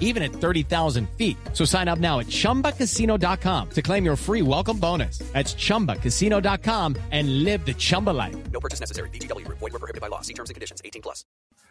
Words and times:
even 0.00 0.22
at 0.22 0.32
30,000 0.32 1.06
feet. 1.16 1.36
So 1.52 1.66
sign 1.66 1.88
up 1.88 1.98
now 1.98 2.20
at 2.20 2.28
chumbacasino.com 2.28 3.68
to 3.70 3.82
claim 3.82 4.04
your 4.06 4.16
free 4.16 4.40
welcome 4.40 4.78
bonus. 4.78 5.18
That's 5.34 5.54
chumbacasino.com 5.54 6.96
and 7.10 7.44
live 7.44 7.66
the 7.66 7.74
Chumba 7.74 8.10
life. 8.10 8.36
No 8.52 8.60
purchase 8.60 8.80
necessary. 8.80 9.10
VGW 9.10 9.44
Group. 9.44 9.58
Void 9.58 9.72
were 9.72 9.80
prohibited 9.80 10.00
by 10.00 10.08
law. 10.08 10.20
See 10.22 10.34
terms 10.34 10.50
and 10.50 10.54
conditions. 10.54 10.80
18 10.84 11.02
plus. 11.02 11.24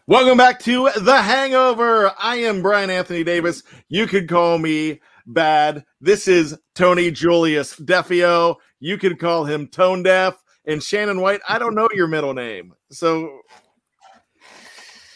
Welcome 0.05 0.37
back 0.37 0.59
to 0.61 0.89
The 0.99 1.21
Hangover. 1.21 2.11
I 2.19 2.35
am 2.35 2.61
Brian 2.61 2.89
Anthony 2.89 3.23
Davis. 3.23 3.63
You 3.87 4.05
could 4.05 4.27
call 4.27 4.57
me 4.57 4.99
bad. 5.25 5.85
This 6.01 6.27
is 6.27 6.57
Tony 6.75 7.09
Julius 7.09 7.77
Defeo. 7.77 8.57
You 8.81 8.97
could 8.97 9.17
call 9.17 9.45
him 9.45 9.67
Tone 9.67 10.03
Deaf. 10.03 10.35
And 10.65 10.83
Shannon 10.83 11.21
White, 11.21 11.39
I 11.47 11.57
don't 11.57 11.73
know 11.73 11.87
your 11.93 12.07
middle 12.07 12.33
name. 12.33 12.73
So 12.91 13.39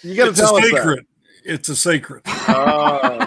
you 0.03 0.15
got 0.15 0.33
to 0.33 0.41
tell 0.41 0.55
a 0.55 0.59
us 0.59 0.65
secret. 0.65 1.05
It's 1.47 1.69
a 1.69 1.75
secret. 1.75 2.23
Uh, 2.47 3.25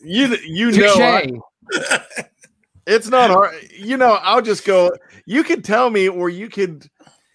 you 0.00 0.36
you 0.46 0.70
know 0.72 0.94
I- 0.94 1.26
it's 2.86 3.08
not 3.08 3.30
hard. 3.30 3.54
You 3.76 3.96
know, 3.96 4.18
I'll 4.22 4.40
just 4.42 4.64
go. 4.64 4.92
You 5.26 5.42
could 5.42 5.64
tell 5.64 5.90
me, 5.90 6.08
or 6.08 6.28
you 6.30 6.48
could, 6.48 6.88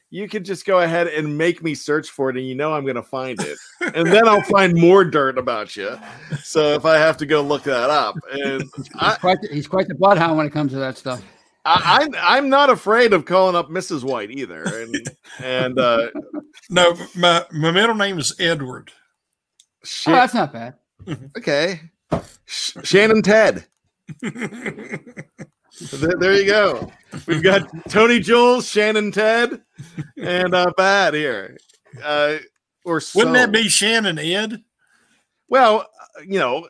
you 0.10 0.28
could 0.30 0.46
just 0.46 0.66
go 0.66 0.80
ahead 0.80 1.08
and 1.08 1.38
make 1.38 1.62
me 1.62 1.76
search 1.76 2.10
for 2.10 2.30
it, 2.30 2.38
and 2.38 2.48
you 2.48 2.56
know 2.56 2.74
I'm 2.74 2.84
going 2.84 2.96
to 2.96 3.04
find 3.04 3.38
it, 3.42 3.58
and 3.94 4.08
then 4.08 4.28
I'll 4.28 4.42
find 4.44 4.74
more 4.76 5.04
dirt 5.04 5.38
about 5.38 5.76
you. 5.76 6.00
So 6.42 6.74
if 6.74 6.86
I 6.86 6.98
have 6.98 7.18
to 7.18 7.26
go 7.26 7.42
look 7.42 7.64
that 7.64 7.90
up, 7.90 8.16
and 8.32 8.64
I, 8.96 9.10
He's 9.10 9.18
quite, 9.20 9.42
the, 9.42 9.48
he's 9.52 9.68
quite 9.68 9.88
the 9.90 9.96
bloodhound 9.96 10.38
when 10.38 10.48
it 10.48 10.54
comes 10.54 10.72
to 10.72 10.80
that 10.80 10.98
stuff. 10.98 11.22
I, 11.66 12.00
I'm 12.02 12.16
I'm 12.18 12.50
not 12.50 12.70
afraid 12.70 13.12
of 13.14 13.26
calling 13.26 13.56
up 13.56 13.70
Mrs. 13.70 14.04
White 14.04 14.32
either, 14.32 14.64
and 14.64 15.10
and 15.42 15.80
uh, 15.80 16.08
No, 16.70 16.96
my 17.16 17.46
my 17.52 17.72
middle 17.72 17.96
name 17.96 18.20
is 18.20 18.34
Edward. 18.40 18.92
Oh, 20.08 20.12
that's 20.12 20.34
not 20.34 20.54
bad. 20.54 20.76
okay, 21.38 21.82
Sh- 22.46 22.78
Shannon 22.84 23.22
Ted. 23.22 23.66
there, 24.22 25.00
there 25.82 26.34
you 26.34 26.46
go. 26.46 26.92
We've 27.28 27.44
got 27.44 27.68
Tony 27.90 28.20
Jules, 28.20 28.68
Shannon 28.68 29.12
Ted, 29.12 29.62
and 30.18 30.54
uh, 30.54 30.72
Bad 30.78 31.14
here. 31.14 31.58
Uh, 32.02 32.38
or 32.86 33.00
so. 33.00 33.20
Wouldn't 33.20 33.36
that 33.36 33.52
be 33.52 33.70
Shannon 33.70 34.20
Ed? 34.20 34.64
Well, 35.50 35.82
uh, 35.82 36.22
you 36.26 36.40
know, 36.40 36.68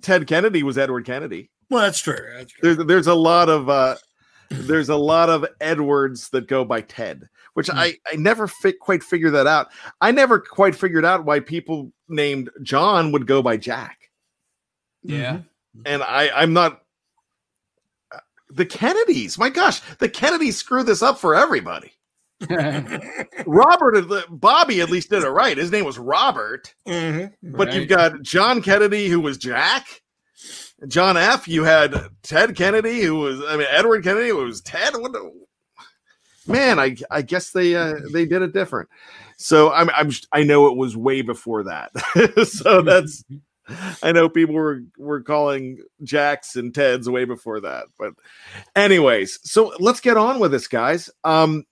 Ted 0.00 0.26
Kennedy 0.26 0.62
was 0.62 0.78
Edward 0.78 1.04
Kennedy. 1.04 1.50
Well, 1.70 1.82
that's 1.82 2.00
true. 2.00 2.18
That's 2.36 2.52
true. 2.52 2.74
There's 2.74 2.86
there's 2.86 3.06
a 3.06 3.14
lot 3.14 3.48
of 3.48 3.68
uh, 3.68 3.96
there's 4.52 4.88
a 4.88 4.96
lot 4.96 5.28
of 5.30 5.44
Edwards 5.60 6.28
that 6.30 6.46
go 6.48 6.64
by 6.64 6.80
Ted, 6.82 7.28
which 7.54 7.68
I 7.70 7.96
I 8.10 8.16
never 8.16 8.46
fi- 8.46 8.72
quite 8.72 9.02
figured 9.02 9.34
that 9.34 9.46
out. 9.46 9.68
I 10.00 10.12
never 10.12 10.38
quite 10.40 10.74
figured 10.74 11.04
out 11.04 11.24
why 11.24 11.40
people 11.40 11.92
named 12.08 12.50
John 12.62 13.12
would 13.12 13.26
go 13.26 13.42
by 13.42 13.56
Jack, 13.56 14.10
Yeah. 15.02 15.40
and 15.86 16.02
I 16.02 16.30
I'm 16.34 16.52
not. 16.52 16.82
uh, 18.14 18.18
The 18.50 18.66
Kennedys, 18.66 19.38
my 19.38 19.48
gosh, 19.50 19.80
the 19.98 20.08
Kennedys 20.08 20.56
screw 20.56 20.82
this 20.82 21.02
up 21.02 21.18
for 21.18 21.34
everybody. 21.34 21.92
Robert, 23.46 24.04
Bobby 24.30 24.80
at 24.80 24.90
least 24.90 25.10
did 25.10 25.22
it 25.22 25.28
right. 25.28 25.56
His 25.56 25.70
name 25.70 25.84
was 25.84 25.98
Robert. 25.98 26.74
Mhm. 26.86 27.32
But 27.42 27.68
Right. 27.68 27.76
you've 27.76 27.88
got 27.88 28.20
John 28.22 28.60
Kennedy, 28.62 29.08
who 29.08 29.20
was 29.20 29.38
Jack. 29.38 30.01
John 30.88 31.16
F. 31.16 31.48
You 31.48 31.64
had 31.64 31.94
Ted 32.22 32.56
Kennedy, 32.56 33.02
who 33.02 33.16
was 33.16 33.40
I 33.46 33.56
mean 33.56 33.66
Edward 33.70 34.04
Kennedy, 34.04 34.28
who 34.28 34.44
was 34.44 34.60
Ted. 34.60 34.94
What 34.94 35.12
the, 35.12 35.30
man? 36.46 36.78
I 36.78 36.96
I 37.10 37.22
guess 37.22 37.50
they 37.50 37.74
uh, 37.74 37.94
they 38.12 38.26
did 38.26 38.42
it 38.42 38.52
different. 38.52 38.88
So 39.36 39.72
I'm 39.72 39.90
I'm 39.90 40.10
I 40.32 40.42
know 40.42 40.68
it 40.68 40.76
was 40.76 40.96
way 40.96 41.22
before 41.22 41.64
that. 41.64 41.92
so 42.46 42.82
that's 42.82 43.24
I 44.02 44.12
know 44.12 44.28
people 44.28 44.54
were 44.54 44.82
were 44.98 45.22
calling 45.22 45.78
Jacks 46.02 46.56
and 46.56 46.72
Teds 46.72 47.08
way 47.08 47.24
before 47.24 47.60
that. 47.60 47.86
But 47.98 48.14
anyways, 48.74 49.38
so 49.42 49.72
let's 49.78 50.00
get 50.00 50.16
on 50.16 50.40
with 50.40 50.52
this, 50.52 50.68
guys. 50.68 51.10
Um, 51.24 51.64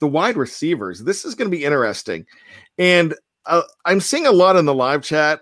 the 0.00 0.08
wide 0.08 0.36
receivers. 0.36 1.02
This 1.02 1.24
is 1.24 1.34
going 1.34 1.50
to 1.50 1.56
be 1.56 1.64
interesting, 1.64 2.26
and 2.78 3.14
uh, 3.46 3.62
I'm 3.84 4.00
seeing 4.00 4.26
a 4.26 4.32
lot 4.32 4.56
in 4.56 4.64
the 4.64 4.74
live 4.74 5.02
chat. 5.02 5.40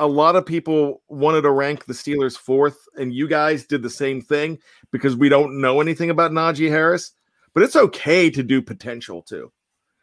A 0.00 0.06
lot 0.06 0.34
of 0.34 0.44
people 0.46 1.02
wanted 1.08 1.42
to 1.42 1.50
rank 1.50 1.84
the 1.84 1.92
Steelers 1.92 2.36
fourth, 2.36 2.88
and 2.96 3.14
you 3.14 3.28
guys 3.28 3.64
did 3.66 3.82
the 3.82 3.90
same 3.90 4.20
thing 4.20 4.58
because 4.90 5.14
we 5.14 5.28
don't 5.28 5.60
know 5.60 5.80
anything 5.80 6.10
about 6.10 6.32
Najee 6.32 6.70
Harris. 6.70 7.12
But 7.52 7.62
it's 7.62 7.76
okay 7.76 8.30
to 8.30 8.42
do 8.42 8.62
potential 8.62 9.22
too, 9.22 9.52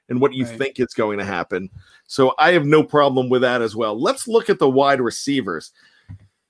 and 0.09 0.21
what 0.21 0.33
you 0.33 0.45
Right. 0.45 0.57
think 0.57 0.79
is 0.79 0.93
going 0.93 1.17
to 1.17 1.25
happen. 1.25 1.69
So 2.05 2.33
I 2.37 2.51
have 2.51 2.65
no 2.65 2.83
problem 2.83 3.29
with 3.29 3.41
that 3.41 3.61
as 3.61 3.75
well. 3.75 3.99
Let's 3.99 4.27
look 4.27 4.49
at 4.49 4.59
the 4.59 4.69
wide 4.69 5.01
receivers. 5.01 5.71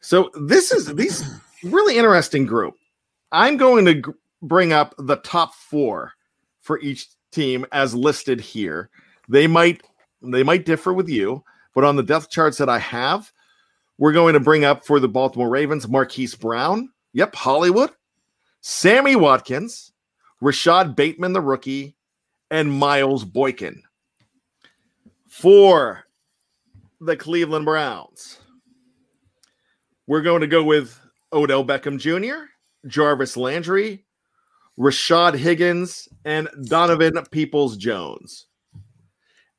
So 0.01 0.29
this 0.39 0.71
is 0.71 0.93
these 0.95 1.23
really 1.63 1.97
interesting 1.97 2.45
group. 2.45 2.75
I'm 3.31 3.57
going 3.57 3.85
to 3.85 3.93
gr- 3.95 4.11
bring 4.41 4.73
up 4.73 4.93
the 4.97 5.17
top 5.17 5.53
four 5.53 6.13
for 6.61 6.79
each 6.81 7.07
team 7.31 7.65
as 7.71 7.95
listed 7.95 8.41
here. 8.41 8.89
They 9.29 9.47
might 9.47 9.81
they 10.21 10.43
might 10.43 10.65
differ 10.65 10.93
with 10.93 11.07
you, 11.07 11.43
but 11.75 11.83
on 11.83 11.95
the 11.95 12.03
depth 12.03 12.29
charts 12.29 12.57
that 12.57 12.69
I 12.69 12.79
have, 12.79 13.31
we're 13.97 14.13
going 14.13 14.33
to 14.33 14.39
bring 14.39 14.65
up 14.65 14.85
for 14.85 14.99
the 14.99 15.07
Baltimore 15.07 15.49
Ravens 15.49 15.87
Marquise 15.87 16.35
Brown. 16.35 16.89
Yep, 17.13 17.35
Hollywood, 17.35 17.91
Sammy 18.61 19.15
Watkins, 19.15 19.91
Rashod 20.41 20.95
Bateman, 20.95 21.33
the 21.33 21.41
rookie, 21.41 21.95
and 22.51 22.71
Miles 22.71 23.25
Boykin. 23.25 23.81
For 25.27 26.05
the 27.01 27.17
Cleveland 27.17 27.65
Browns, 27.65 28.39
we're 30.05 30.21
going 30.21 30.41
to 30.41 30.47
go 30.47 30.63
with 30.63 30.99
Odell 31.33 31.65
Beckham 31.65 31.99
Jr., 31.99 32.45
Jarvis 32.87 33.35
Landry, 33.35 34.05
Rashard 34.77 35.35
Higgins, 35.35 36.07
and 36.23 36.47
Donovan 36.65 37.23
Peoples 37.31 37.77
Jones. 37.77 38.45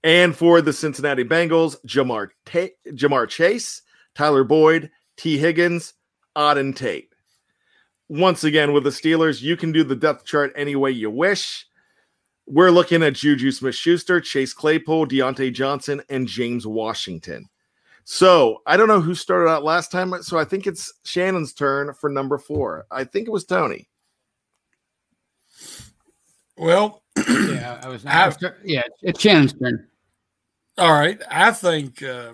And 0.04 0.34
for 0.34 0.62
the 0.62 0.72
Cincinnati 0.72 1.24
Bengals, 1.24 1.76
Ja'Marr, 1.84 2.28
Ja'Marr 2.46 3.28
Chase, 3.28 3.82
Tyler 4.18 4.42
Boyd, 4.42 4.90
Tee 5.16 5.38
Higgins, 5.38 5.94
Auden 6.36 6.74
Tate. 6.74 7.08
Once 8.08 8.42
again, 8.42 8.72
with 8.72 8.82
the 8.82 8.90
Steelers, 8.90 9.40
you 9.40 9.56
can 9.56 9.70
do 9.70 9.84
the 9.84 9.94
depth 9.94 10.24
chart 10.24 10.52
any 10.56 10.74
way 10.74 10.90
you 10.90 11.08
wish. 11.08 11.64
We're 12.44 12.72
looking 12.72 13.04
at 13.04 13.14
Juju 13.14 13.52
Smith 13.52 13.76
Schuster, 13.76 14.20
Chase 14.20 14.52
Claypool, 14.52 15.06
Diontae 15.06 15.52
Johnson, 15.52 16.02
and 16.08 16.26
James 16.26 16.66
Washington. 16.66 17.48
So 18.02 18.60
I 18.66 18.76
don't 18.76 18.88
know 18.88 19.00
who 19.00 19.14
started 19.14 19.50
out 19.50 19.62
last 19.62 19.92
time. 19.92 20.12
So 20.24 20.36
I 20.36 20.44
think 20.44 20.66
it's 20.66 20.92
Shannon's 21.04 21.52
turn 21.52 21.94
for 21.94 22.10
number 22.10 22.38
four. 22.38 22.86
I 22.90 23.04
think 23.04 23.28
it 23.28 23.32
was 23.32 23.44
Tony. 23.44 23.88
Well, 26.56 27.04
Yeah, 27.28 27.80
I 27.84 27.88
was. 27.88 28.04
I 28.04 28.32
yeah, 28.64 28.82
it's 29.00 29.20
Shannon's 29.20 29.52
turn. 29.52 29.86
all 30.76 30.92
right. 30.92 31.20
I 31.30 31.52
think 31.52 32.02
uh, 32.02 32.32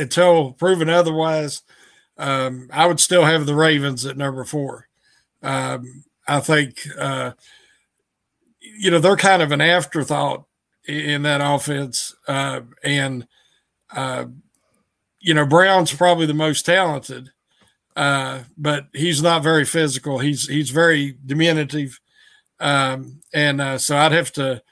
until 0.00 0.52
proven 0.52 0.88
otherwise, 0.88 1.62
um, 2.18 2.68
I 2.72 2.86
would 2.86 3.00
still 3.00 3.24
have 3.24 3.46
the 3.46 3.54
Ravens 3.54 4.04
at 4.04 4.16
number 4.16 4.44
four. 4.44 4.88
Um, 5.42 6.04
I 6.26 6.40
think, 6.40 6.80
uh, 6.98 7.32
you 8.60 8.90
know, 8.90 8.98
they're 8.98 9.16
kind 9.16 9.42
of 9.42 9.52
an 9.52 9.60
afterthought 9.60 10.44
in 10.86 11.22
that 11.22 11.40
offense. 11.40 12.14
Uh, 12.26 12.60
and, 12.84 13.26
uh, 13.94 14.26
you 15.20 15.34
know, 15.34 15.46
Brown's 15.46 15.92
probably 15.92 16.26
the 16.26 16.34
most 16.34 16.64
talented, 16.64 17.30
uh, 17.96 18.40
but 18.56 18.86
he's 18.92 19.22
not 19.22 19.42
very 19.42 19.64
physical. 19.64 20.18
He's 20.18 20.48
he's 20.48 20.70
very 20.70 21.18
diminutive, 21.26 22.00
um, 22.58 23.20
and 23.34 23.60
uh, 23.60 23.78
so 23.78 23.96
I'd 23.96 24.12
have 24.12 24.32
to, 24.32 24.62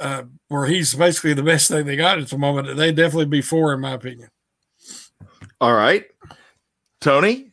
uh, 0.00 0.22
where 0.48 0.66
he's 0.66 0.94
basically 0.94 1.34
the 1.34 1.42
best 1.42 1.68
thing 1.68 1.86
they 1.86 1.96
got 1.96 2.18
at 2.18 2.28
the 2.28 2.38
moment. 2.38 2.76
They'd 2.76 2.94
definitely 2.94 3.26
be 3.26 3.42
four, 3.42 3.72
in 3.72 3.80
my 3.80 3.92
opinion. 3.92 4.28
All 5.60 5.74
right. 5.74 6.06
Tony? 7.00 7.52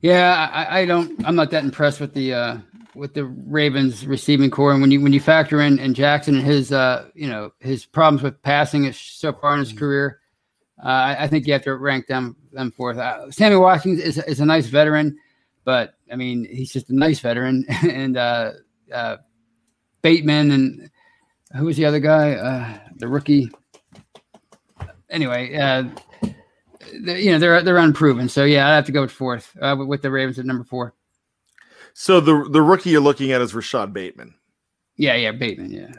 Yeah, 0.00 0.50
I, 0.52 0.80
I 0.80 0.86
don't. 0.86 1.26
I'm 1.26 1.34
not 1.34 1.50
that 1.50 1.64
impressed 1.64 2.00
with 2.00 2.14
the 2.14 2.34
uh, 2.34 2.58
with 2.94 3.14
the 3.14 3.24
Ravens 3.24 4.06
receiving 4.06 4.50
core, 4.50 4.72
and 4.72 4.80
when 4.80 4.90
you 4.90 5.00
when 5.00 5.12
you 5.12 5.20
factor 5.20 5.60
in 5.60 5.78
and 5.78 5.94
Jackson 5.94 6.36
and 6.36 6.44
his 6.44 6.72
uh, 6.72 7.08
you 7.14 7.28
know 7.28 7.50
his 7.60 7.86
problems 7.86 8.22
with 8.22 8.40
passing 8.42 8.90
so 8.92 9.32
far 9.32 9.54
in 9.54 9.60
his 9.60 9.72
career, 9.72 10.20
uh, 10.84 10.88
I, 10.88 11.24
I 11.24 11.28
think 11.28 11.46
you 11.46 11.52
have 11.52 11.62
to 11.64 11.74
rank 11.76 12.06
them 12.06 12.36
them 12.52 12.70
fourth. 12.70 12.98
Uh, 12.98 13.30
Sammy 13.30 13.56
Watkins 13.56 14.00
is 14.00 14.18
is 14.18 14.40
a 14.40 14.46
nice 14.46 14.66
veteran, 14.66 15.16
but 15.64 15.94
I 16.12 16.16
mean 16.16 16.46
he's 16.50 16.72
just 16.72 16.90
a 16.90 16.94
nice 16.94 17.20
veteran, 17.20 17.64
and 17.82 18.16
uh, 18.16 18.52
uh, 18.92 19.16
Bateman 20.02 20.50
and 20.50 20.90
who 21.56 21.64
was 21.64 21.76
the 21.76 21.84
other 21.84 22.00
guy? 22.00 22.32
Uh, 22.32 22.78
the 22.96 23.08
rookie. 23.08 23.50
Anyway, 25.08 25.56
uh, 25.56 25.84
you 26.92 27.32
know 27.32 27.38
they're 27.38 27.62
they're 27.62 27.76
unproven. 27.76 28.28
So 28.28 28.44
yeah, 28.44 28.68
I 28.68 28.74
have 28.74 28.86
to 28.86 28.92
go 28.92 29.02
with 29.02 29.10
fourth 29.10 29.56
uh, 29.60 29.76
with, 29.78 30.02
the 30.02 30.10
Ravens 30.10 30.38
at 30.38 30.46
number 30.46 30.64
four. 30.64 30.94
So 31.94 32.20
the 32.20 32.48
the 32.50 32.62
rookie 32.62 32.90
you're 32.90 33.00
looking 33.00 33.32
at 33.32 33.40
is 33.40 33.54
Rashod 33.54 33.92
Bateman. 33.92 34.34
Yeah, 34.96 35.14
yeah, 35.14 35.32
Bateman. 35.32 35.70
Yeah, 35.70 35.92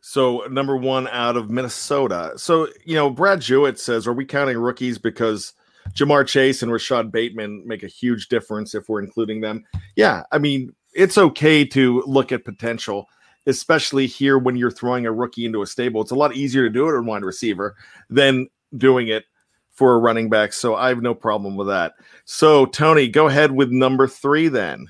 So 0.00 0.44
number 0.50 0.76
one 0.76 1.08
out 1.08 1.36
of 1.36 1.50
Minnesota. 1.50 2.32
So 2.36 2.68
you 2.84 2.94
know, 2.94 3.10
Brad 3.10 3.40
Jewett 3.40 3.78
says, 3.78 4.06
"Are 4.06 4.12
we 4.12 4.24
counting 4.24 4.58
rookies 4.58 4.98
because 4.98 5.52
Ja'Marr 5.94 6.26
Chase 6.26 6.62
and 6.62 6.72
Rashod 6.72 7.10
Bateman 7.10 7.66
make 7.66 7.82
a 7.82 7.88
huge 7.88 8.28
difference 8.28 8.74
if 8.74 8.88
we're 8.88 9.02
including 9.02 9.40
them?" 9.40 9.64
Yeah, 9.96 10.24
I 10.32 10.38
mean, 10.38 10.74
it's 10.92 11.18
okay 11.18 11.64
to 11.66 12.02
look 12.06 12.32
at 12.32 12.44
potential, 12.44 13.06
especially 13.46 14.06
here 14.06 14.38
when 14.38 14.56
you're 14.56 14.70
throwing 14.70 15.06
a 15.06 15.12
rookie 15.12 15.46
into 15.46 15.62
a 15.62 15.66
stable. 15.66 16.02
It's 16.02 16.10
a 16.10 16.16
lot 16.16 16.36
easier 16.36 16.62
to 16.62 16.70
do 16.70 16.88
it 16.88 16.96
on 16.96 17.06
wide 17.06 17.24
receiver 17.24 17.76
than 18.10 18.48
doing 18.76 19.08
it 19.08 19.24
for 19.72 19.94
a 19.94 19.98
running 19.98 20.28
back. 20.28 20.52
So 20.52 20.74
I 20.76 20.88
have 20.88 21.02
no 21.02 21.14
problem 21.14 21.56
with 21.56 21.66
that. 21.68 21.94
So 22.24 22.66
Tony, 22.66 23.08
go 23.08 23.26
ahead 23.28 23.52
with 23.52 23.70
number 23.70 24.06
three 24.06 24.48
then. 24.48 24.86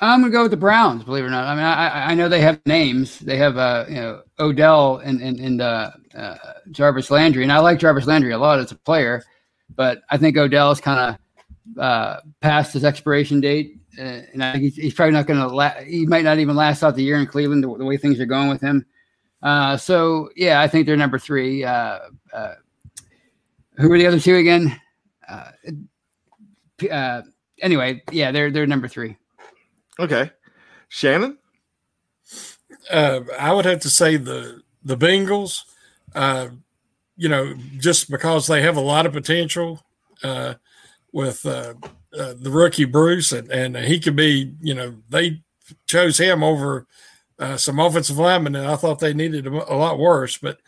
I'm 0.00 0.20
gonna 0.20 0.32
go 0.32 0.42
with 0.42 0.50
the 0.50 0.56
Browns. 0.58 1.04
Believe 1.04 1.24
it 1.24 1.28
or 1.28 1.30
not, 1.30 1.46
I 1.46 1.54
mean 1.54 1.64
I 1.64 2.10
I- 2.10 2.14
know 2.14 2.28
they 2.28 2.40
have 2.42 2.60
names. 2.66 3.18
They 3.18 3.38
have 3.38 3.56
uh 3.56 3.86
you 3.88 3.94
know 3.94 4.22
Odell 4.38 4.98
and 4.98 5.22
and, 5.22 5.40
and 5.40 5.60
uh, 5.62 5.90
uh, 6.14 6.36
Jarvis 6.70 7.10
Landry, 7.10 7.42
and 7.42 7.52
I 7.52 7.58
like 7.60 7.78
Jarvis 7.78 8.06
Landry 8.06 8.32
a 8.32 8.38
lot 8.38 8.58
as 8.58 8.72
a 8.72 8.76
player, 8.76 9.22
but 9.74 10.02
I 10.10 10.18
think 10.18 10.36
Odell 10.36 10.70
is 10.70 10.80
kind 10.80 11.16
of 11.74 11.80
uh, 11.82 12.20
past 12.42 12.74
his 12.74 12.84
expiration 12.84 13.40
date, 13.40 13.78
uh, 13.98 14.20
and 14.32 14.44
I 14.44 14.52
think 14.52 14.64
he's, 14.64 14.76
he's 14.76 14.94
probably 14.94 15.12
not 15.12 15.26
to. 15.26 15.46
La- 15.48 15.70
he 15.82 16.04
might 16.06 16.24
not 16.24 16.38
even 16.38 16.56
last 16.56 16.82
out 16.82 16.94
the 16.94 17.02
year 17.02 17.16
in 17.16 17.26
Cleveland 17.26 17.64
the, 17.64 17.76
the 17.78 17.84
way 17.84 17.96
things 17.96 18.20
are 18.20 18.26
going 18.26 18.48
with 18.50 18.60
him. 18.60 18.84
Uh, 19.42 19.76
so 19.78 20.28
yeah, 20.36 20.60
I 20.60 20.68
think 20.68 20.86
they're 20.86 20.96
number 20.96 21.18
three. 21.18 21.64
Who 23.78 23.92
are 23.92 23.98
the 23.98 24.06
other 24.06 24.20
two 24.20 24.36
again? 24.36 24.80
Uh, 25.28 25.50
uh, 26.90 27.22
anyway, 27.60 28.02
yeah, 28.10 28.32
they're 28.32 28.50
they're 28.50 28.66
number 28.66 28.88
three. 28.88 29.16
Okay, 29.98 30.30
Shannon. 30.88 31.38
Uh, 32.90 33.20
I 33.38 33.52
would 33.52 33.64
have 33.64 33.80
to 33.80 33.90
say 33.90 34.16
the 34.16 34.62
the 34.84 34.96
Bengals. 34.96 35.64
Uh, 36.14 36.48
you 37.16 37.28
know, 37.28 37.54
just 37.78 38.10
because 38.10 38.46
they 38.46 38.62
have 38.62 38.76
a 38.76 38.80
lot 38.80 39.06
of 39.06 39.12
potential 39.12 39.82
uh, 40.22 40.54
with 41.12 41.44
uh, 41.46 41.74
uh, 42.18 42.34
the 42.38 42.50
rookie 42.50 42.84
Bruce, 42.84 43.32
and, 43.32 43.50
and 43.50 43.76
he 43.76 43.98
could 44.00 44.16
be. 44.16 44.54
You 44.60 44.74
know, 44.74 44.96
they 45.08 45.42
chose 45.86 46.18
him 46.18 46.42
over 46.42 46.86
uh, 47.38 47.56
some 47.56 47.78
offensive 47.78 48.18
linemen, 48.18 48.54
and 48.54 48.66
I 48.66 48.76
thought 48.76 49.00
they 49.00 49.14
needed 49.14 49.46
a, 49.46 49.72
a 49.72 49.76
lot 49.76 49.98
worse. 49.98 50.38
But 50.38 50.58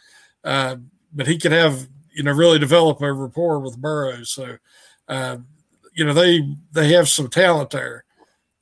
uh, 0.44 0.76
but 1.12 1.26
he 1.26 1.38
could 1.38 1.52
have 1.52 1.88
you 2.18 2.24
know 2.24 2.32
really 2.32 2.58
develop 2.58 3.00
a 3.00 3.12
rapport 3.12 3.60
with 3.60 3.80
Burrows. 3.80 4.32
So 4.32 4.58
uh, 5.06 5.38
you 5.94 6.04
know 6.04 6.12
they 6.12 6.42
they 6.72 6.92
have 6.92 7.08
some 7.08 7.28
talent 7.28 7.70
there. 7.70 8.04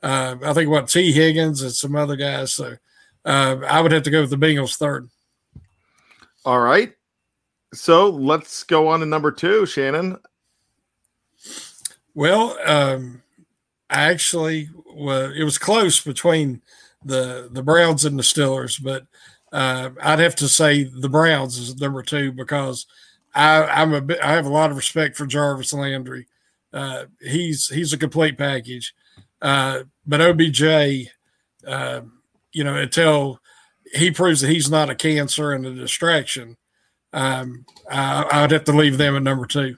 Uh, 0.02 0.36
I 0.44 0.52
think 0.52 0.68
what 0.68 0.88
Tee 0.88 1.10
Higgins 1.10 1.62
and 1.62 1.72
some 1.72 1.96
other 1.96 2.16
guys. 2.16 2.52
So 2.52 2.76
uh, 3.24 3.56
I 3.66 3.80
would 3.80 3.92
have 3.92 4.02
to 4.02 4.10
go 4.10 4.20
with 4.20 4.30
the 4.30 4.36
Bengals 4.36 4.76
third. 4.76 5.08
All 6.44 6.60
right. 6.60 6.92
So 7.72 8.10
let's 8.10 8.62
go 8.62 8.88
on 8.88 9.00
to 9.00 9.06
number 9.06 9.32
two, 9.32 9.64
Shannon. 9.64 10.18
Well, 12.14 12.58
um, 12.66 13.22
I 13.88 14.02
actually 14.10 14.68
well, 14.94 15.32
it 15.32 15.44
was 15.44 15.56
close 15.56 15.98
between 15.98 16.60
the 17.02 17.48
the 17.50 17.62
Browns 17.62 18.04
and 18.04 18.18
the 18.18 18.22
Steelers, 18.22 18.82
but 18.82 19.06
uh, 19.50 19.90
I'd 20.02 20.18
have 20.18 20.36
to 20.36 20.48
say 20.48 20.84
the 20.84 21.08
Browns 21.08 21.56
is 21.56 21.80
number 21.80 22.02
two 22.02 22.32
because 22.32 22.86
I, 23.36 23.64
I'm 23.82 23.92
a 23.92 24.00
bit, 24.00 24.18
I 24.22 24.32
have 24.32 24.46
a 24.46 24.50
lot 24.50 24.70
of 24.70 24.76
respect 24.76 25.16
for 25.16 25.26
Jarvis 25.26 25.72
Landry. 25.72 26.26
Uh, 26.72 27.04
he's 27.20 27.68
he's 27.68 27.92
a 27.92 27.98
complete 27.98 28.36
package, 28.36 28.94
uh, 29.42 29.80
but 30.06 30.20
OBJ, 30.20 30.62
uh, 31.66 32.00
you 32.52 32.64
know, 32.64 32.74
until 32.74 33.40
he 33.92 34.10
proves 34.10 34.40
that 34.40 34.50
he's 34.50 34.70
not 34.70 34.90
a 34.90 34.94
cancer 34.94 35.52
and 35.52 35.64
a 35.66 35.74
distraction, 35.74 36.56
um, 37.12 37.64
I, 37.90 38.26
I'd 38.32 38.50
have 38.50 38.64
to 38.64 38.72
leave 38.72 38.98
them 38.98 39.16
at 39.16 39.22
number 39.22 39.46
two. 39.46 39.76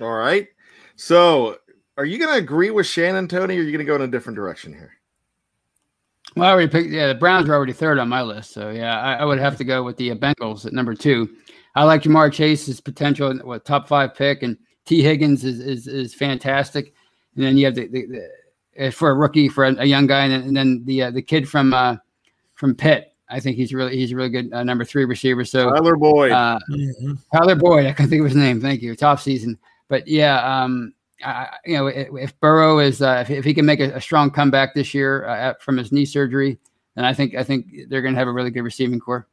All 0.00 0.12
right. 0.12 0.48
So 0.96 1.58
are 1.96 2.04
you 2.04 2.18
going 2.18 2.32
to 2.32 2.38
agree 2.38 2.70
with 2.70 2.86
Shannon, 2.86 3.28
Tony, 3.28 3.56
or 3.56 3.60
are 3.60 3.62
you 3.62 3.72
going 3.72 3.84
to 3.84 3.84
go 3.84 3.96
in 3.96 4.02
a 4.02 4.08
different 4.08 4.36
direction 4.36 4.72
here? 4.72 4.92
Well, 6.34 6.48
I 6.48 6.52
already 6.52 6.68
picked. 6.68 6.90
Yeah, 6.90 7.08
the 7.08 7.14
Browns 7.14 7.48
are 7.48 7.54
already 7.54 7.74
third 7.74 7.98
on 7.98 8.08
my 8.08 8.22
list. 8.22 8.52
So 8.52 8.70
yeah, 8.70 8.98
I, 9.00 9.14
I 9.14 9.24
would 9.24 9.38
have 9.38 9.56
to 9.58 9.64
go 9.64 9.82
with 9.82 9.96
the 9.98 10.12
uh, 10.12 10.14
Bengals 10.14 10.64
at 10.64 10.72
number 10.72 10.94
two. 10.94 11.28
I 11.74 11.84
like 11.84 12.02
Ja'Marr 12.02 12.32
Chase's 12.32 12.80
potential, 12.80 13.36
what 13.38 13.64
top 13.64 13.88
five 13.88 14.14
pick, 14.14 14.42
and 14.42 14.58
Tee 14.84 15.02
Higgins 15.02 15.44
is 15.44 15.60
is, 15.60 15.86
is 15.86 16.14
fantastic. 16.14 16.94
And 17.34 17.44
then 17.44 17.56
you 17.56 17.64
have 17.64 17.74
the, 17.74 17.86
the, 17.88 18.06
the 18.06 18.86
uh, 18.86 18.90
for 18.90 19.10
a 19.10 19.14
rookie, 19.14 19.48
for 19.48 19.64
a, 19.64 19.74
a 19.78 19.84
young 19.84 20.06
guy, 20.06 20.24
and 20.24 20.32
then, 20.32 20.42
and 20.42 20.56
then 20.56 20.82
the 20.84 21.04
uh, 21.04 21.10
the 21.10 21.22
kid 21.22 21.48
from 21.48 21.72
uh, 21.72 21.96
from 22.54 22.74
Pitt. 22.74 23.14
I 23.30 23.40
think 23.40 23.56
he's 23.56 23.72
really 23.72 23.96
he's 23.96 24.12
a 24.12 24.16
really 24.16 24.28
good 24.28 24.52
uh, 24.52 24.62
number 24.62 24.84
three 24.84 25.06
receiver. 25.06 25.44
So 25.44 25.70
Tyler 25.70 25.96
Boyd. 25.96 26.32
uh, 26.32 26.58
Tyler 27.34 27.54
Boyd, 27.54 27.86
I 27.86 27.92
can 27.92 28.08
think 28.08 28.20
of 28.20 28.26
his 28.26 28.36
name. 28.36 28.60
Thank 28.60 28.82
you. 28.82 28.94
Top 28.94 29.20
season, 29.20 29.58
but 29.88 30.06
yeah, 30.06 30.62
um, 30.62 30.92
I, 31.24 31.56
you 31.64 31.74
know, 31.74 31.86
if, 31.86 32.08
if 32.12 32.40
Burrow 32.40 32.78
is 32.80 33.00
uh, 33.00 33.24
if, 33.26 33.30
if 33.30 33.44
he 33.44 33.54
can 33.54 33.64
make 33.64 33.80
a, 33.80 33.94
a 33.94 34.00
strong 34.00 34.30
comeback 34.30 34.74
this 34.74 34.92
year 34.92 35.26
uh, 35.26 35.36
at- 35.36 35.62
from 35.62 35.78
his 35.78 35.92
knee 35.92 36.04
surgery, 36.04 36.58
then 36.94 37.06
I 37.06 37.14
think 37.14 37.34
I 37.34 37.42
think 37.42 37.88
they're 37.88 38.02
going 38.02 38.12
to 38.12 38.18
have 38.18 38.28
a 38.28 38.32
really 38.32 38.50
good 38.50 38.62
receiving 38.62 39.00
core. 39.00 39.26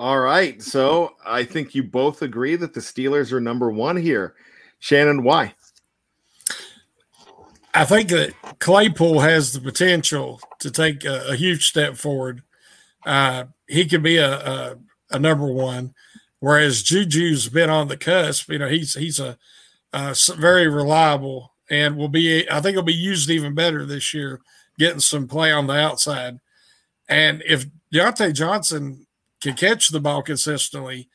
All 0.00 0.18
right. 0.18 0.62
So 0.62 1.14
I 1.26 1.44
think 1.44 1.74
you 1.74 1.82
both 1.82 2.22
agree 2.22 2.56
that 2.56 2.72
the 2.72 2.80
Steelers 2.80 3.32
are 3.32 3.40
number 3.40 3.70
one 3.70 3.98
here. 3.98 4.34
Shannon, 4.78 5.22
why? 5.22 5.52
I 7.74 7.84
think 7.84 8.08
that 8.08 8.32
Claypool 8.60 9.20
has 9.20 9.52
the 9.52 9.60
potential 9.60 10.40
to 10.60 10.70
take 10.70 11.04
a, 11.04 11.32
a 11.32 11.36
huge 11.36 11.68
step 11.68 11.98
forward. 11.98 12.42
Uh, 13.04 13.44
he 13.68 13.84
could 13.84 14.02
be 14.02 14.16
a, 14.16 14.32
a, 14.32 14.76
a 15.10 15.18
number 15.18 15.52
one, 15.52 15.92
whereas 16.38 16.82
Juju's 16.82 17.50
been 17.50 17.68
on 17.68 17.88
the 17.88 17.98
cusp. 17.98 18.50
You 18.50 18.58
know, 18.60 18.68
he's 18.68 18.94
he's 18.94 19.20
a, 19.20 19.36
a 19.92 20.16
very 20.34 20.66
reliable 20.66 21.52
and 21.68 21.98
will 21.98 22.08
be. 22.08 22.50
I 22.50 22.62
think 22.62 22.72
he'll 22.72 22.82
be 22.82 22.94
used 22.94 23.28
even 23.28 23.54
better 23.54 23.84
this 23.84 24.14
year 24.14 24.40
getting 24.78 25.00
some 25.00 25.28
play 25.28 25.52
on 25.52 25.66
the 25.66 25.74
outside. 25.74 26.38
And 27.06 27.42
if 27.46 27.66
Diontae 27.92 28.32
Johnson 28.32 29.06
can 29.40 29.54
catch 29.54 29.88
the 29.88 30.00
ball 30.00 30.22
consistently, 30.22 31.08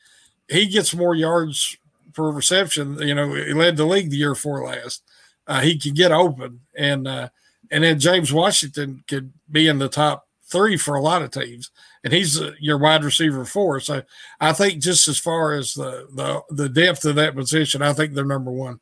he 0.48 0.66
gets 0.66 0.94
more 0.94 1.14
yards 1.14 1.76
per 2.12 2.30
reception. 2.30 2.98
You 2.98 3.14
know, 3.14 3.34
he 3.34 3.52
led 3.52 3.76
the 3.76 3.86
league 3.86 4.10
the 4.10 4.16
year 4.16 4.34
before 4.34 4.64
last. 4.64 5.02
Uh, 5.46 5.60
he 5.60 5.78
could 5.78 5.94
get 5.94 6.10
open, 6.10 6.60
and 6.76 7.06
uh, 7.06 7.28
and 7.70 7.84
then 7.84 8.00
James 8.00 8.32
Washington 8.32 9.04
could 9.06 9.32
be 9.50 9.68
in 9.68 9.78
the 9.78 9.88
top 9.88 10.26
three 10.44 10.76
for 10.76 10.96
a 10.96 11.02
lot 11.02 11.22
of 11.22 11.30
teams, 11.30 11.70
and 12.02 12.12
he's 12.12 12.40
uh, 12.40 12.52
your 12.58 12.78
wide 12.78 13.04
receiver 13.04 13.44
four. 13.44 13.78
So 13.78 14.02
I 14.40 14.52
think 14.52 14.82
just 14.82 15.06
as 15.06 15.18
far 15.18 15.52
as 15.52 15.74
the 15.74 16.08
the 16.12 16.42
the 16.50 16.68
depth 16.68 17.04
of 17.04 17.14
that 17.16 17.36
position, 17.36 17.82
I 17.82 17.92
think 17.92 18.12
they're 18.12 18.24
number 18.24 18.50
one. 18.50 18.80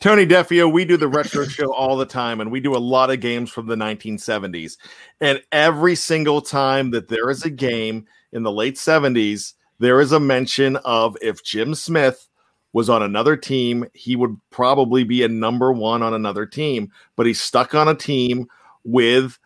Tony 0.00 0.26
Defeo, 0.26 0.70
we 0.70 0.84
do 0.84 0.96
the 0.96 1.08
retro 1.08 1.46
show 1.46 1.72
all 1.72 1.96
the 1.96 2.06
time, 2.06 2.40
and 2.40 2.50
we 2.50 2.60
do 2.60 2.76
a 2.76 2.78
lot 2.78 3.10
of 3.10 3.20
games 3.20 3.50
from 3.50 3.66
the 3.66 3.76
1970s. 3.76 4.76
And 5.20 5.42
every 5.50 5.94
single 5.94 6.42
time 6.42 6.90
that 6.90 7.08
there 7.08 7.30
is 7.30 7.44
a 7.44 7.50
game 7.50 8.06
in 8.32 8.42
the 8.42 8.52
late 8.52 8.76
70s, 8.76 9.54
there 9.78 10.00
is 10.00 10.12
a 10.12 10.20
mention 10.20 10.76
of 10.76 11.16
if 11.20 11.42
Jim 11.42 11.74
Smith 11.74 12.28
was 12.72 12.88
on 12.88 13.02
another 13.02 13.36
team, 13.36 13.84
he 13.92 14.16
would 14.16 14.36
probably 14.50 15.04
be 15.04 15.22
a 15.22 15.28
number 15.28 15.72
one 15.72 16.02
on 16.02 16.14
another 16.14 16.46
team. 16.46 16.90
But 17.16 17.26
he's 17.26 17.40
stuck 17.40 17.74
on 17.74 17.88
a 17.88 17.94
team 17.94 18.48
with 18.84 19.38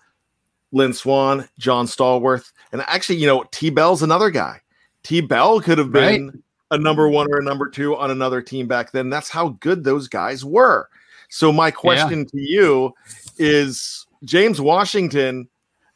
Lynn 0.73 0.93
Swann, 0.93 1.49
John 1.59 1.87
Stallworth, 1.87 2.53
and 2.73 2.83
actually, 2.83 3.17
you 3.17 3.27
know, 3.27 3.45
T 3.51 3.71
Bell's 3.71 4.03
another 4.03 4.31
guy. 4.31 4.61
T 5.03 5.21
Bell 5.21 5.61
could 5.61 5.79
have 5.79 5.93
been. 5.93 6.27
Right 6.27 6.35
a 6.71 6.79
number 6.79 7.09
one 7.09 7.29
or 7.31 7.39
a 7.39 7.45
number 7.45 7.69
two 7.69 7.97
on 7.97 8.11
another 8.11 8.43
team 8.43 8.67
back 8.67 8.93
then. 8.93 9.11
That's 9.11 9.31
how 9.31 9.51
good 9.61 9.85
those 9.85 10.09
guys 10.09 10.45
were. 10.45 10.89
So 11.29 11.53
my 11.53 11.71
question 11.71 12.21
yeah. 12.21 12.25
to 12.25 12.41
you 12.41 12.95
is 13.39 14.07
James 14.25 14.61
Washington 14.61 15.49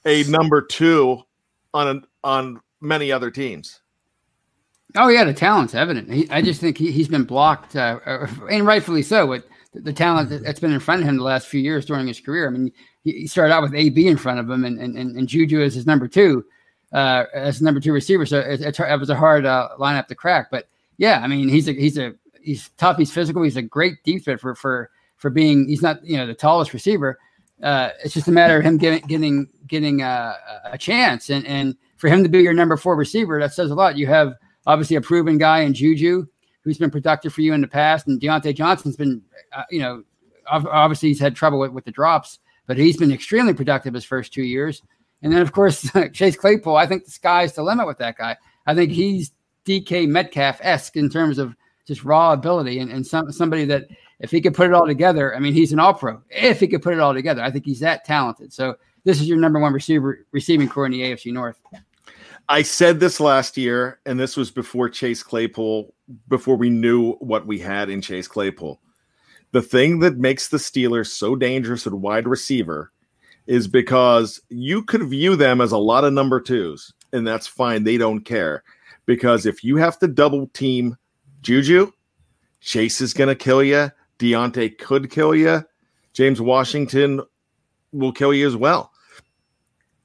a 0.04 0.25
number 0.25 0.62
two 0.62 1.23
on 1.75 1.88
a, 1.88 2.26
on 2.26 2.61
many 2.80 3.12
other 3.12 3.30
teams? 3.30 3.80
Oh 4.96 5.08
yeah, 5.08 5.25
the 5.25 5.34
talent's 5.34 5.75
evident. 5.75 6.10
He, 6.12 6.28
I 6.30 6.42
just 6.42 6.60
think 6.60 6.76
he, 6.76 6.90
has 6.92 7.08
been 7.08 7.25
blocked, 7.25 7.76
uh, 7.76 8.00
uh, 8.04 8.26
and 8.50 8.66
rightfully 8.66 9.02
so. 9.02 9.26
With 9.26 9.44
the, 9.72 9.92
talent 9.92 10.30
that's 10.42 10.58
been 10.58 10.72
in 10.72 10.80
front 10.80 11.02
of 11.02 11.08
him 11.08 11.16
the 11.16 11.22
last 11.22 11.46
few 11.46 11.60
years 11.60 11.87
during 11.87 12.08
his 12.08 12.18
career. 12.18 12.49
I 12.49 12.50
mean, 12.50 12.72
he, 13.04 13.28
started 13.28 13.54
out 13.54 13.62
with 13.62 13.75
AB 13.75 14.06
in 14.06 14.16
front 14.16 14.40
of 14.40 14.50
him, 14.50 14.64
and 14.64 14.80
and, 14.80 14.96
and 14.96 15.28
Juju 15.28 15.62
as 15.62 15.75
his 15.75 15.87
number 15.87 16.08
two 16.08 16.44
uh, 16.92 17.25
as 17.34 17.62
number 17.62 17.80
two 17.80 17.92
receiver. 17.92 18.26
So 18.26 18.38
it, 18.38 18.60
it, 18.60 18.78
it 18.78 19.00
was 19.00 19.10
a 19.10 19.16
hard 19.16 19.46
uh, 19.46 19.70
lineup 19.78 20.06
to 20.08 20.14
crack. 20.14 20.50
But 20.50 20.68
yeah, 20.99 21.20
I 21.22 21.26
mean, 21.26 21.49
he's 21.49 21.68
a 21.68 21.72
he's 21.72 21.99
a 21.99 22.14
he's 22.42 22.70
tough. 22.70 22.96
He's 22.96 23.12
physical. 23.12 23.42
He's 23.42 23.56
a 23.56 23.62
great 23.62 24.02
deep 24.04 24.25
threat 24.25 24.40
for 24.40 24.54
for 24.54 24.90
for 25.16 25.30
being. 25.30 25.68
He's 25.68 25.82
not 25.82 26.04
you 26.04 26.16
know 26.16 26.26
the 26.26 26.34
tallest 26.34 26.72
receiver. 26.72 27.18
Uh, 27.62 27.90
it's 28.02 28.14
just 28.14 28.28
a 28.28 28.32
matter 28.32 28.58
of 28.58 28.64
him 28.64 28.78
getting 28.78 29.06
getting 29.06 29.49
getting 29.66 30.02
a, 30.02 30.37
a 30.64 30.78
chance, 30.78 31.30
and 31.30 31.46
and 31.46 31.76
for 32.00 32.09
him 32.09 32.23
to 32.23 32.30
be 32.30 32.40
your 32.40 32.54
number 32.54 32.78
four 32.78 32.97
receiver, 32.97 33.38
that 33.38 33.52
says 33.52 33.71
a 33.71 33.75
lot. 33.75 33.99
You 33.99 34.07
have 34.07 34.33
obviously 34.66 34.97
a 34.97 35.02
proven 35.02 35.37
guy 35.37 35.61
in 35.61 35.75
Juju 35.75 36.26
who's 36.62 36.78
been 36.78 36.90
productive 36.90 37.33
for 37.33 37.42
you 37.42 37.52
in 37.52 37.61
the 37.61 37.69
past, 37.69 38.09
and 38.09 38.21
Diontae 38.21 38.54
Johnson's 38.54 38.97
been, 38.97 39.23
uh, 39.54 39.64
you 39.71 39.80
know, 39.80 40.02
obviously 40.47 41.11
he's 41.11 41.21
had 41.21 41.37
trouble 41.37 41.59
with, 41.59 41.73
with 41.73 41.85
the 41.85 41.90
drops, 41.90 42.38
but 42.66 42.78
he's 42.78 42.97
been 42.97 43.12
extremely 43.12 43.52
productive 43.52 43.92
his 43.92 44.04
first 44.04 44.33
two 44.33 44.42
years. 44.42 44.83
And 45.23 45.30
then, 45.30 45.42
of 45.42 45.52
course, 45.52 45.90
Chase 46.12 46.37
Claypool, 46.37 46.76
I 46.76 46.87
think 46.87 47.04
the 47.04 47.11
sky's 47.11 47.52
the 47.52 47.62
limit 47.62 47.87
with 47.87 47.99
that 47.99 48.16
guy. 48.16 48.37
I 48.66 48.75
think 48.75 48.92
he's 48.92 49.33
DK 49.66 50.09
Metcalf 50.09 50.59
esque 50.62 50.97
in 50.97 51.11
terms 51.11 51.38
of 51.38 51.54
just 51.87 52.02
raw 52.02 52.33
ability 52.33 52.78
and, 52.78 52.90
and 52.90 53.07
some, 53.07 53.30
somebody 53.30 53.66
that, 53.66 53.88
if 54.21 54.30
he 54.30 54.40
could 54.40 54.54
put 54.54 54.69
it 54.69 54.73
all 54.73 54.87
together, 54.87 55.35
I 55.35 55.38
mean, 55.38 55.52
he's 55.52 55.73
an 55.73 55.78
all 55.78 55.95
pro. 55.95 56.23
If 56.30 56.61
he 56.61 56.69
could 56.69 56.83
put 56.83 56.95
it 56.95 57.00
all 57.00 57.12
together, 57.12 57.42
I 57.42 57.50
think 57.50 57.66
he's 57.66 57.80
that 57.80 58.07
talented. 58.07 58.52
So, 58.54 58.76
this 59.04 59.21
is 59.21 59.28
your 59.28 59.38
number 59.38 59.59
one 59.59 59.73
receiver 59.73 60.26
receiving 60.30 60.69
core 60.69 60.87
in 60.87 60.92
the 60.92 61.00
AFC 61.00 61.33
North. 61.33 61.59
I 62.50 62.62
said 62.62 62.99
this 62.99 63.21
last 63.21 63.57
year, 63.57 64.00
and 64.04 64.19
this 64.19 64.37
was 64.37 64.50
before 64.50 64.88
Chase 64.88 65.23
Claypool, 65.23 65.95
before 66.26 66.57
we 66.57 66.69
knew 66.69 67.12
what 67.21 67.47
we 67.47 67.61
had 67.61 67.88
in 67.88 68.02
Chase 68.02 68.26
Claypool. 68.26 68.80
The 69.52 69.62
thing 69.62 70.00
that 70.00 70.19
makes 70.19 70.49
the 70.49 70.57
Steelers 70.57 71.07
so 71.07 71.37
dangerous 71.37 71.87
at 71.87 71.95
wide 71.95 72.26
receiver 72.26 72.90
is 73.47 73.69
because 73.69 74.40
you 74.49 74.83
could 74.83 75.04
view 75.04 75.37
them 75.37 75.61
as 75.61 75.71
a 75.71 75.78
lot 75.78 76.02
of 76.02 76.12
number 76.12 76.40
twos, 76.40 76.92
and 77.12 77.25
that's 77.25 77.47
fine. 77.47 77.85
They 77.85 77.97
don't 77.97 78.23
care. 78.25 78.64
Because 79.07 79.47
if 79.47 79.62
you 79.62 79.76
have 79.76 80.00
to 80.00 80.09
double 80.09 80.49
team 80.49 80.97
Juju, 81.42 81.92
Chase 82.61 83.00
is 83.00 83.14
going 83.14 83.28
to 83.28 83.37
kill 83.37 83.62
you. 83.62 83.92
Diontae 84.19 84.76
could 84.76 85.09
kill 85.09 85.37
you. 85.37 85.64
James 86.14 86.40
Washington 86.40 87.21
will 87.92 88.12
kill 88.12 88.35
you 88.35 88.49
as 88.49 88.57
well. 88.57 88.90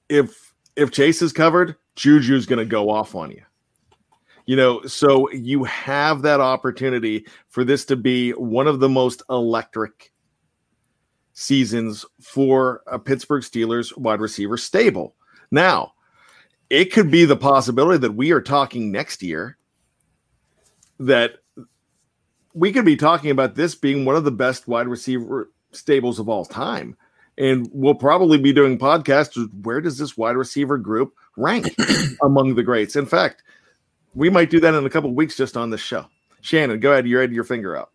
If 0.10 0.54
if 0.76 0.92
Chase 0.92 1.24
is 1.24 1.34
covered, 1.34 1.76
Juju's 1.96 2.46
going 2.46 2.60
to 2.60 2.66
go 2.66 2.90
off 2.90 3.16
on 3.16 3.32
you. 3.32 3.42
You 4.46 4.56
know, 4.56 4.84
so 4.86 5.32
you 5.32 5.64
have 5.64 6.22
that 6.22 6.40
opportunity 6.40 7.26
for 7.50 7.64
this 7.64 7.86
to 7.86 7.96
be 7.96 8.32
one 8.32 8.68
of 8.68 8.80
the 8.80 8.90
most 8.90 9.24
electric 9.30 10.12
seasons 11.34 12.06
for 12.22 12.84
a 12.88 13.00
Pittsburgh 13.00 13.42
Steelers 13.42 13.96
wide 13.98 14.22
receiver 14.22 14.58
stable. 14.58 15.16
Now, 15.52 15.94
it 16.70 16.94
could 16.94 17.10
be 17.10 17.26
the 17.26 17.36
possibility 17.36 17.98
that 18.00 18.16
we 18.16 18.32
are 18.32 18.42
talking 18.42 18.92
next 18.92 19.24
year 19.24 19.58
that 21.00 21.38
we 22.54 22.72
could 22.72 22.86
be 22.86 22.96
talking 22.96 23.32
about 23.32 23.56
this 23.56 23.76
being 23.76 24.06
one 24.06 24.16
of 24.16 24.24
the 24.24 24.32
best 24.32 24.68
wide 24.68 24.88
receiver 24.88 25.52
stables 25.72 26.20
of 26.20 26.30
all 26.30 26.46
time. 26.46 26.96
And 27.38 27.70
we'll 27.74 27.96
probably 27.96 28.38
be 28.38 28.54
doing 28.54 28.78
podcasts. 28.78 29.50
Where 29.64 29.82
does 29.82 29.98
this 29.98 30.16
wide 30.16 30.38
receiver 30.38 30.78
group 30.78 31.14
rank 31.36 31.76
among 32.24 32.56
the 32.56 32.64
greats? 32.64 32.96
In 32.96 33.06
fact, 33.06 33.44
we 34.14 34.30
might 34.30 34.50
do 34.50 34.60
that 34.62 34.74
in 34.74 34.86
a 34.86 34.90
couple 34.90 35.14
weeks 35.14 35.36
just 35.36 35.58
on 35.58 35.70
this 35.70 35.82
show. 35.82 36.06
Shannon, 36.42 36.80
go 36.80 36.94
ahead. 36.94 37.08
You're 37.08 37.20
ready 37.20 37.36
your 37.36 37.44
finger 37.44 37.76
up? 37.76 37.92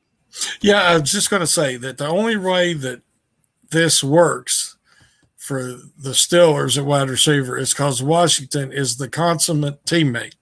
Yeah, 0.61 0.83
I 0.83 0.99
was 0.99 1.11
just 1.11 1.31
going 1.31 1.41
to 1.41 1.47
say 1.47 1.77
that 1.77 1.99
the 1.99 2.07
only 2.07 2.37
way 2.37 2.75
that 2.75 3.03
this 3.71 4.05
works 4.05 4.77
for 5.37 5.63
the 5.63 6.11
Steelers 6.11 6.77
at 6.77 6.85
wide 6.85 7.09
receiver 7.09 7.57
is 7.57 7.73
because 7.73 8.03
Washington 8.03 8.73
is 8.73 8.97
the 8.97 9.09
consummate 9.09 9.85
teammate. 9.85 10.35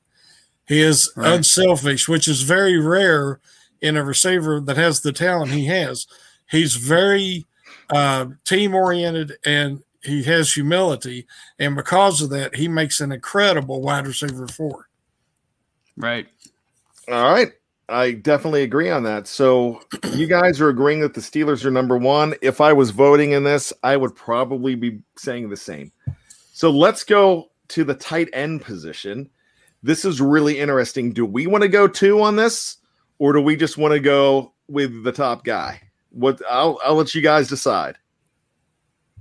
He 0.67 0.81
is 0.81 1.11
right. 1.17 1.35
unselfish, 1.35 2.09
which 2.09 2.29
is 2.29 2.43
very 2.43 2.79
rare 2.79 3.41
in 3.81 3.97
a 3.97 4.05
receiver 4.05 4.61
that 4.61 4.77
has 4.77 5.01
the 5.01 5.13
talent 5.13 5.53
he 5.53 5.67
has. 5.67 6.07
He's 6.51 6.77
very 6.77 7.47
uh, 7.91 8.27
team 8.45 8.75
oriented 8.75 9.37
and 9.45 9.83
he 10.03 10.23
has 10.25 10.53
humility. 10.53 11.27
And 11.59 11.75
because 11.75 12.23
of 12.23 12.31
that, 12.31 12.55
he 12.55 12.69
makes 12.69 13.01
an 13.01 13.13
incredible 13.13 13.83
wide 13.83 14.07
receiver 14.07 14.47
four. 14.47 14.89
Right. 15.97 16.27
All 17.09 17.33
right. 17.33 17.53
I 17.89 18.13
definitely 18.13 18.63
agree 18.65 18.91
on 18.91 19.03
that. 19.05 19.27
So 19.27 19.81
you 20.13 20.27
guys 20.27 20.61
are 20.61 20.69
agreeing 20.69 21.01
that 21.01 21.15
the 21.15 21.23
Steelers 21.23 21.65
are 21.65 21.71
number 21.71 21.97
one. 21.97 22.35
If 22.43 22.61
I 22.61 22.73
was 22.73 22.91
voting 22.91 23.33
in 23.33 23.45
this, 23.45 23.73
I 23.83 23.97
would 23.97 24.15
probably 24.15 24.75
be 24.75 25.01
saying 25.17 25.49
the 25.49 25.57
same. 25.57 25.91
So 26.53 26.71
let's 26.71 27.03
go 27.03 27.51
to 27.69 27.85
the 27.85 27.95
tight 27.95 28.29
end 28.35 28.63
position. 28.63 29.31
This 29.83 30.05
is 30.05 30.21
really 30.21 30.59
interesting. 30.59 31.13
Do 31.13 31.25
we 31.25 31.47
want 31.47 31.63
to 31.63 31.69
go 31.69 31.89
two 31.89 32.21
on 32.21 32.37
this, 32.37 32.77
or 33.19 33.33
do 33.33 33.41
we 33.41 33.57
just 33.57 33.79
want 33.79 33.95
to 33.95 34.01
go 34.01 34.53
with 34.69 35.03
the 35.03 35.13
top 35.13 35.45
guy? 35.45 35.81
What 36.19 36.43
I'll 36.51 36.79
I'll 36.85 36.97
let 36.97 37.15
you 37.15 37.23
guys 37.23 37.49
decide. 37.49 37.97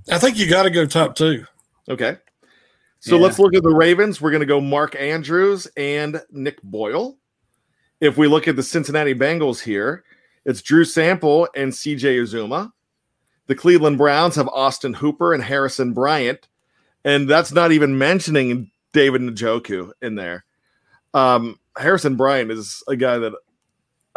I 0.10 0.18
think 0.18 0.38
you 0.38 0.50
got 0.50 0.64
to 0.64 0.70
go 0.70 0.86
top 0.86 1.16
two. 1.16 1.46
Okay. 1.90 2.18
So 3.00 3.16
yeah. 3.16 3.22
let's 3.22 3.40
look 3.40 3.54
at 3.54 3.64
the 3.64 3.74
Ravens. 3.74 4.20
We're 4.20 4.32
going 4.32 4.42
to 4.42 4.48
go 4.48 4.60
Mark 4.60 4.96
Andrews 4.96 5.68
and 5.78 6.22
Nick 6.32 6.62
Boyle. 6.64 7.18
If 8.02 8.18
we 8.18 8.28
look 8.28 8.48
at 8.48 8.56
the 8.56 8.64
Cincinnati 8.64 9.14
Bengals 9.14 9.62
here, 9.62 10.04
it's 10.46 10.62
Drew 10.62 10.84
Sample 10.84 11.48
and 11.56 11.72
CJ 11.72 12.22
Uzomah. 12.22 12.72
The 13.48 13.56
Cleveland 13.56 13.98
Browns 13.98 14.36
have 14.36 14.48
Austin 14.48 14.94
Hooper 14.94 15.34
and 15.34 15.44
Harrison 15.44 15.94
Bryant. 15.94 16.48
And 17.06 17.30
that's 17.30 17.52
not 17.52 17.72
even 17.72 17.98
mentioning 17.98 18.72
David 18.94 19.22
Njoku 19.22 19.92
in 20.02 20.16
there. 20.16 20.46
Um, 21.14 21.60
Harrison 21.78 22.16
Bryant 22.16 22.52
is 22.52 22.84
a 22.88 22.96
guy 22.96 23.18
that 23.20 23.34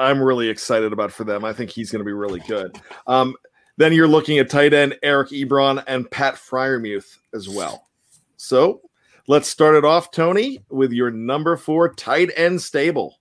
I'm 0.00 0.23
really 0.23 0.49
excited 0.49 0.92
about 0.92 1.12
for 1.12 1.25
them. 1.25 1.45
I 1.45 1.52
think 1.52 1.71
he's 1.71 1.92
going 1.92 2.00
to 2.00 2.04
be 2.04 2.12
really 2.12 2.40
good. 2.49 2.80
Um, 3.07 3.35
then 3.76 3.92
you're 3.92 4.09
looking 4.09 4.38
at 4.38 4.49
tight 4.49 4.73
end 4.73 4.97
Eric 5.02 5.28
Ebron 5.28 5.85
and 5.87 6.11
Pat 6.11 6.35
Freiermuth 6.35 7.19
as 7.35 7.49
well. 7.49 7.88
So 8.37 8.80
let's 9.28 9.49
start 9.49 9.76
it 9.76 9.85
off, 9.85 10.11
Tony, 10.11 10.64
with 10.71 10.92
your 10.92 11.11
number 11.11 11.57
four 11.57 11.92
tight 11.92 12.30
end 12.35 12.62
stable. 12.62 13.19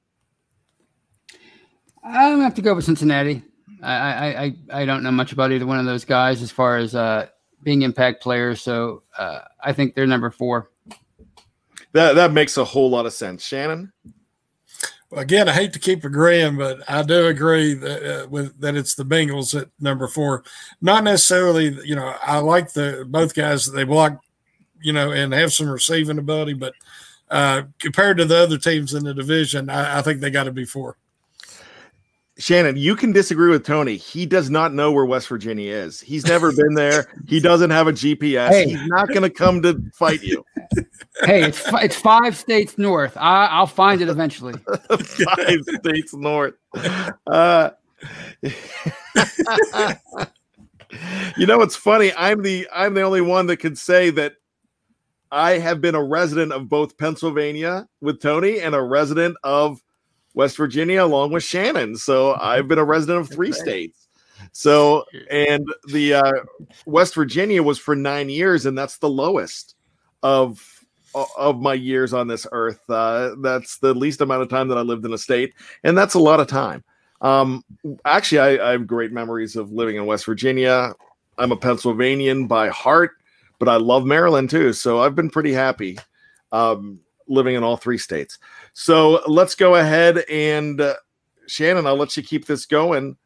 I'm 2.01 2.33
gonna 2.33 2.43
have 2.43 2.55
to 2.55 2.62
go 2.62 2.74
with 2.74 2.86
Cincinnati. 2.86 3.43
I, 3.83 3.93
I 3.93 4.43
I 4.43 4.55
I 4.81 4.86
don't 4.86 5.03
know 5.03 5.12
much 5.12 5.33
about 5.33 5.51
either 5.51 5.65
one 5.65 5.79
of 5.79 5.86
those 5.86 6.05
guys 6.05 6.41
as 6.41 6.50
far 6.50 6.77
as 6.77 6.95
uh, 6.95 7.27
being 7.62 7.81
impact 7.81 8.24
players, 8.24 8.62
so 8.62 9.03
uh, 9.17 9.41
I 9.62 9.74
think 9.74 9.95
they're 9.95 10.07
number 10.07 10.31
four. 10.31 10.71
That 11.91 12.13
that 12.13 12.31
makes 12.31 12.57
a 12.57 12.63
whole 12.63 12.89
lot 12.89 13.05
of 13.05 13.13
sense, 13.13 13.45
Shannon. 13.45 13.91
Again, 15.12 15.50
I 15.50 15.54
hate 15.54 15.74
to 15.74 15.80
keep 15.80 16.04
agreeing, 16.04 16.58
but 16.58 16.80
I 16.89 17.04
do 17.04 17.28
agree 17.28 17.74
that 17.74 18.24
uh, 18.24 18.28
with 18.28 18.60
that 18.60 18.75
it's 18.75 18.96
the 18.96 19.06
Bengals 19.06 19.60
at 19.60 19.70
number 19.80 20.08
four. 20.08 20.44
Not 20.82 21.04
necessarily, 21.04 21.78
you 21.86 21.96
know, 21.96 22.16
I 22.22 22.39
like 22.39 22.74
the 22.74 23.06
both 23.08 23.34
guys 23.34 23.66
that 23.66 23.74
they 23.74 23.84
block, 23.84 24.22
you 24.82 24.94
know, 24.94 25.12
and 25.12 25.34
have 25.34 25.54
some 25.54 25.70
receiving 25.70 26.18
ability, 26.18 26.54
but 26.54 26.74
uh, 27.30 27.63
compared 27.80 28.18
to 28.18 28.25
the 28.25 28.38
other 28.38 28.58
teams 28.58 28.94
in 28.94 29.04
the 29.04 29.13
division, 29.13 29.70
I, 29.70 30.00
I 30.00 30.01
think 30.01 30.20
they 30.20 30.32
got 30.32 30.46
to 30.46 30.51
be 30.51 30.66
four. 30.66 30.98
Shannon, 32.39 32.77
you 32.77 32.96
can 32.96 33.12
disagree 33.12 33.50
with 33.50 33.65
Tony. 33.65 33.98
He 33.98 34.25
does 34.25 34.50
not 34.50 34.74
know 34.74 34.93
where 34.93 35.05
West 35.05 35.27
Virginia 35.27 35.74
is. 35.74 36.00
He's 36.00 36.25
never 36.25 36.53
been 36.53 36.74
there. 36.74 37.08
He 37.27 37.41
doesn't 37.41 37.69
have 37.69 37.88
a 37.88 37.91
GPS. 37.91 38.50
Hey. 38.50 38.69
He's 38.69 38.88
not 38.88 39.10
going 39.10 39.24
to 39.24 39.29
come 39.29 39.62
to 39.63 39.84
fight 39.93 40.24
you. 40.24 40.46
hey, 41.24 41.43
it's 41.43 41.62
it's 41.74 41.98
five 41.98 42.38
states 42.38 42.77
north. 42.77 43.17
I, 43.17 43.48
I'll 43.48 43.67
find 43.67 44.01
it 44.01 44.08
eventually. 44.08 44.53
Five 44.89 45.60
states 45.79 46.13
north. 46.13 46.53
Uh, 47.27 47.72
you 51.38 51.46
know 51.46 51.58
what's 51.58 51.75
funny? 51.75 52.13
I'm 52.15 52.41
the 52.41 52.69
I'm 52.74 52.93
the 52.93 53.01
only 53.01 53.22
one 53.22 53.48
that 53.48 53.58
can 53.58 53.75
say 53.75 54.12
that 54.12 54.36
I 55.29 55.58
have 55.58 55.81
been 55.81 55.96
a 55.96 56.03
resident 56.03 56.53
of 56.53 56.69
both 56.69 56.98
Pennsylvania 56.98 57.88
with 58.00 58.22
Tony 58.22 58.62
and 58.62 58.74
a 58.74 58.81
resident 58.81 59.36
of 59.43 59.84
West 60.39 60.55
Virginia 60.55 61.03
along 61.03 61.34
with 61.34 61.43
Shannon. 61.43 61.98
So 61.98 62.34
I've 62.34 62.69
been 62.69 62.79
a 62.79 62.86
resident 62.86 63.19
of 63.19 63.29
three 63.29 63.51
states. 63.51 64.08
So 64.53 65.03
and 65.29 65.67
the 65.91 66.13
uh, 66.13 66.31
West 66.86 67.13
Virginia 67.13 67.62
was 67.62 67.77
for 67.77 67.93
nine 67.93 68.29
years, 68.29 68.65
and 68.65 68.77
that's 68.77 69.00
the 69.00 69.10
lowest 69.10 69.75
of 70.24 70.65
of 71.13 71.60
my 71.60 71.74
years 71.74 72.13
on 72.13 72.27
this 72.27 72.48
earth. 72.53 72.79
Uh, 72.89 73.36
that's 73.41 73.79
the 73.79 73.93
least 73.93 74.22
amount 74.22 74.43
of 74.43 74.48
time 74.50 74.69
that 74.69 74.77
I 74.77 74.81
lived 74.81 75.05
in 75.05 75.12
a 75.12 75.17
state, 75.17 75.53
and 75.84 75.98
that's 75.98 76.13
a 76.13 76.19
lot 76.19 76.39
of 76.39 76.48
time. 76.48 76.86
Um, 77.19 77.65
actually, 78.05 78.39
I, 78.39 78.69
I 78.69 78.72
have 78.72 78.88
great 78.88 79.12
memories 79.12 79.58
of 79.58 79.74
living 79.74 79.98
in 79.98 80.05
West 80.05 80.25
Virginia. 80.25 80.93
I'm 81.38 81.51
a 81.51 81.58
Pennsylvanian 81.58 82.48
by 82.48 82.69
heart, 82.69 83.12
but 83.60 83.67
I 83.67 83.75
love 83.75 84.05
Maryland 84.05 84.50
too. 84.50 84.72
So 84.72 85.01
I've 85.01 85.15
been 85.15 85.29
pretty 85.29 85.51
happy 85.51 85.98
um, 86.53 87.01
living 87.29 87.55
in 87.55 87.63
all 87.63 87.77
three 87.77 87.98
states. 87.98 88.39
So 88.74 89.21
let's 89.27 89.55
go 89.55 89.75
ahead 89.75 90.25
and 90.29 90.81
uh, 90.81 90.95
Shannon, 91.48 91.88
I'll 91.88 91.95
let 91.95 92.17
you 92.17 92.24
keep 92.24 92.45
this 92.45 92.65
going. 92.65 93.17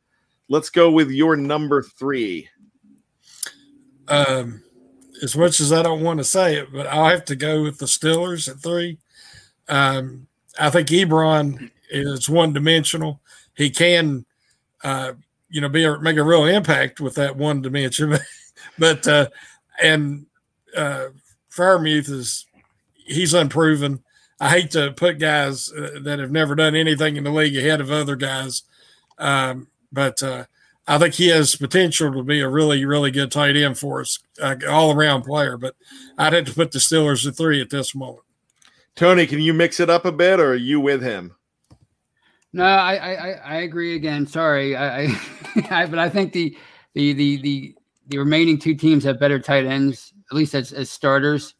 Let's 0.49 0.69
go 0.69 0.91
with 0.91 1.09
your 1.09 1.35
number 1.35 1.81
three. 1.81 2.49
Um, 4.07 4.61
as 5.21 5.37
much 5.37 5.59
as 5.59 5.71
I 5.71 5.81
don't 5.81 6.03
want 6.03 6.19
to 6.19 6.23
say 6.23 6.57
it, 6.57 6.71
but 6.71 6.87
I'll 6.87 7.09
have 7.09 7.25
to 7.25 7.35
go 7.35 7.63
with 7.63 7.77
the 7.77 7.85
Steelers 7.85 8.49
at 8.49 8.59
three. 8.59 8.97
Um, 9.69 10.27
I 10.59 10.69
think 10.69 10.89
Ebron 10.89 11.71
is 11.89 12.29
one 12.29 12.53
dimensional. 12.53 13.21
He 13.55 13.69
can, 13.69 14.25
uh, 14.83 15.13
you 15.49 15.61
know, 15.61 15.69
be 15.69 15.85
a, 15.85 15.99
make 15.99 16.17
a 16.17 16.23
real 16.23 16.45
impact 16.45 16.99
with 16.99 17.15
that 17.15 17.35
one 17.35 17.61
dimension. 17.61 18.17
but 18.77 19.07
uh, 19.07 19.29
and 19.81 20.25
uh, 20.75 21.07
Freiermuth 21.49 22.09
is 22.09 22.45
he's 23.05 23.33
unproven. 23.33 24.03
I 24.39 24.49
hate 24.49 24.71
to 24.71 24.91
put 24.91 25.19
guys 25.19 25.71
uh, 25.71 25.99
that 26.01 26.19
have 26.19 26.31
never 26.31 26.55
done 26.55 26.75
anything 26.75 27.15
in 27.17 27.23
the 27.23 27.31
league 27.31 27.55
ahead 27.55 27.79
of 27.81 27.91
other 27.91 28.15
guys, 28.15 28.63
um, 29.17 29.67
but 29.91 30.21
uh, 30.23 30.45
I 30.87 30.97
think 30.97 31.13
he 31.13 31.27
has 31.29 31.55
potential 31.55 32.11
to 32.13 32.23
be 32.23 32.41
a 32.41 32.49
really, 32.49 32.83
really 32.83 33.11
good 33.11 33.31
tight 33.31 33.55
end 33.55 33.77
for 33.77 34.01
us, 34.01 34.19
uh, 34.41 34.55
all 34.67 34.91
around 34.93 35.21
player. 35.23 35.55
But 35.57 35.75
I'd 36.17 36.33
have 36.33 36.45
to 36.45 36.53
put 36.53 36.71
the 36.71 36.79
Steelers 36.79 37.25
at 37.27 37.37
three 37.37 37.61
at 37.61 37.69
this 37.69 37.95
moment. 37.95 38.25
Tony, 38.95 39.25
can 39.27 39.39
you 39.39 39.53
mix 39.53 39.79
it 39.79 39.89
up 39.89 40.03
a 40.05 40.11
bit, 40.11 40.39
or 40.39 40.51
are 40.51 40.55
you 40.55 40.79
with 40.79 41.01
him? 41.01 41.35
No, 42.51 42.63
I 42.65 42.95
I, 42.95 43.11
I- 43.29 43.41
I 43.45 43.55
agree 43.61 43.95
again. 43.95 44.27
Sorry, 44.27 44.75
I, 44.75 45.03
I, 45.03 45.07
I 45.69 45.85
but 45.85 45.99
I 45.99 46.09
think 46.09 46.33
the, 46.33 46.57
the 46.95 47.13
the 47.13 47.37
the 47.41 47.75
the 48.07 48.17
remaining 48.17 48.57
two 48.59 48.75
teams 48.75 49.03
have 49.05 49.19
better 49.19 49.39
tight 49.39 49.65
ends, 49.65 50.11
at 50.31 50.35
least 50.35 50.53
as, 50.53 50.73
as 50.73 50.89
starters. 50.91 51.55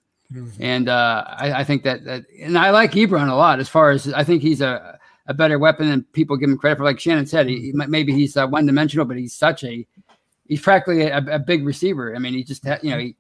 And 0.59 0.89
uh, 0.89 1.23
I, 1.27 1.53
I 1.53 1.63
think 1.63 1.83
that, 1.83 2.03
that 2.05 2.25
and 2.39 2.57
I 2.57 2.71
like 2.71 2.93
Ebron 2.93 3.29
a 3.29 3.35
lot 3.35 3.59
as 3.59 3.69
far 3.69 3.91
as 3.91 4.11
I 4.13 4.23
think 4.23 4.41
he's 4.41 4.61
a, 4.61 4.99
a 5.27 5.33
better 5.33 5.59
weapon 5.59 5.89
than 5.89 6.03
people 6.13 6.37
give 6.37 6.49
him 6.49 6.57
credit 6.57 6.77
for. 6.77 6.83
Like 6.83 6.99
Shannon 6.99 7.25
said, 7.25 7.47
he, 7.47 7.71
maybe 7.73 8.13
he's 8.13 8.35
uh, 8.35 8.47
one 8.47 8.65
dimensional, 8.65 9.05
but 9.05 9.17
he's 9.17 9.35
such 9.35 9.63
a 9.63 9.85
he's 10.47 10.61
practically 10.61 11.03
a, 11.03 11.17
a 11.17 11.39
big 11.39 11.65
receiver. 11.65 12.15
I 12.15 12.19
mean, 12.19 12.33
he 12.33 12.43
just 12.43 12.65
ha- 12.65 12.79
you 12.81 12.91
know 12.91 12.99
he, 12.99 13.15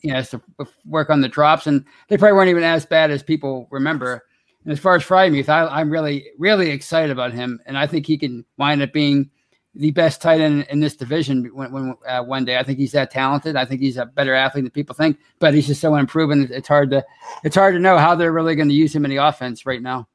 he 0.00 0.08
has 0.08 0.30
to 0.30 0.40
work 0.84 1.10
on 1.10 1.20
the 1.20 1.28
drops, 1.28 1.66
and 1.66 1.84
they 2.08 2.16
probably 2.16 2.34
weren't 2.34 2.50
even 2.50 2.64
as 2.64 2.86
bad 2.86 3.10
as 3.10 3.22
people 3.22 3.66
remember. 3.70 4.24
And 4.64 4.72
as 4.72 4.78
far 4.78 4.96
as 4.96 5.02
Freiermuth, 5.02 5.48
I'm 5.48 5.90
really, 5.90 6.26
really 6.38 6.70
excited 6.70 7.10
about 7.10 7.32
him, 7.32 7.60
and 7.66 7.78
I 7.78 7.86
think 7.86 8.06
he 8.06 8.18
can 8.18 8.44
wind 8.58 8.82
up 8.82 8.92
being 8.92 9.30
the 9.78 9.90
best 9.92 10.20
tight 10.20 10.40
end 10.40 10.66
in 10.70 10.80
this 10.80 10.96
division 10.96 11.50
when, 11.54 11.72
when 11.72 11.96
uh, 12.06 12.22
one 12.22 12.44
day. 12.44 12.58
I 12.58 12.62
think 12.62 12.78
he's 12.78 12.92
that 12.92 13.10
talented. 13.10 13.56
I 13.56 13.64
think 13.64 13.80
he's 13.80 13.96
a 13.96 14.04
better 14.04 14.34
athlete 14.34 14.64
than 14.64 14.70
people 14.70 14.94
think, 14.94 15.18
but 15.38 15.54
he's 15.54 15.66
just 15.68 15.80
so 15.80 15.94
unproven. 15.94 16.48
It's 16.50 16.68
hard 16.68 16.90
to, 16.90 17.04
it's 17.44 17.56
hard 17.56 17.74
to 17.74 17.80
know 17.80 17.96
how 17.96 18.14
they're 18.14 18.32
really 18.32 18.56
going 18.56 18.68
to 18.68 18.74
use 18.74 18.94
him 18.94 19.04
in 19.04 19.10
the 19.10 19.16
offense 19.16 19.64
right 19.64 19.80
now. 19.80 20.08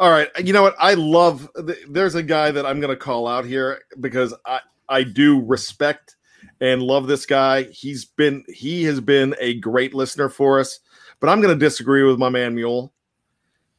All 0.00 0.10
right, 0.10 0.28
you 0.44 0.52
know 0.52 0.62
what? 0.62 0.76
I 0.78 0.94
love. 0.94 1.48
th- 1.66 1.78
There's 1.88 2.14
a 2.14 2.22
guy 2.22 2.50
that 2.52 2.66
I'm 2.66 2.80
going 2.80 2.90
to 2.90 2.96
call 2.96 3.26
out 3.26 3.44
here 3.44 3.80
because 3.98 4.34
I 4.44 4.60
I 4.88 5.02
do 5.02 5.40
respect 5.44 6.16
and 6.60 6.82
love 6.82 7.06
this 7.08 7.26
guy. 7.26 7.64
He's 7.64 8.04
been 8.04 8.44
he 8.48 8.84
has 8.84 9.00
been 9.00 9.34
a 9.40 9.54
great 9.54 9.94
listener 9.94 10.28
for 10.28 10.60
us, 10.60 10.78
but 11.18 11.28
I'm 11.28 11.40
going 11.40 11.56
to 11.56 11.64
disagree 11.64 12.04
with 12.04 12.18
my 12.18 12.28
man 12.28 12.54
Mule. 12.54 12.92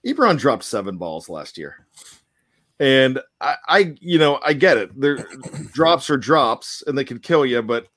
Ebron 0.05 0.37
dropped 0.37 0.63
seven 0.63 0.97
balls 0.97 1.29
last 1.29 1.57
year, 1.57 1.85
and 2.79 3.19
I, 3.41 3.55
I 3.67 3.95
you 3.99 4.17
know 4.17 4.39
I 4.43 4.53
get 4.53 4.77
it. 4.77 4.99
There 4.99 5.17
drops 5.73 6.09
are 6.09 6.17
drops, 6.17 6.83
and 6.87 6.97
they 6.97 7.03
can 7.03 7.19
kill 7.19 7.45
you, 7.45 7.61
but 7.61 7.87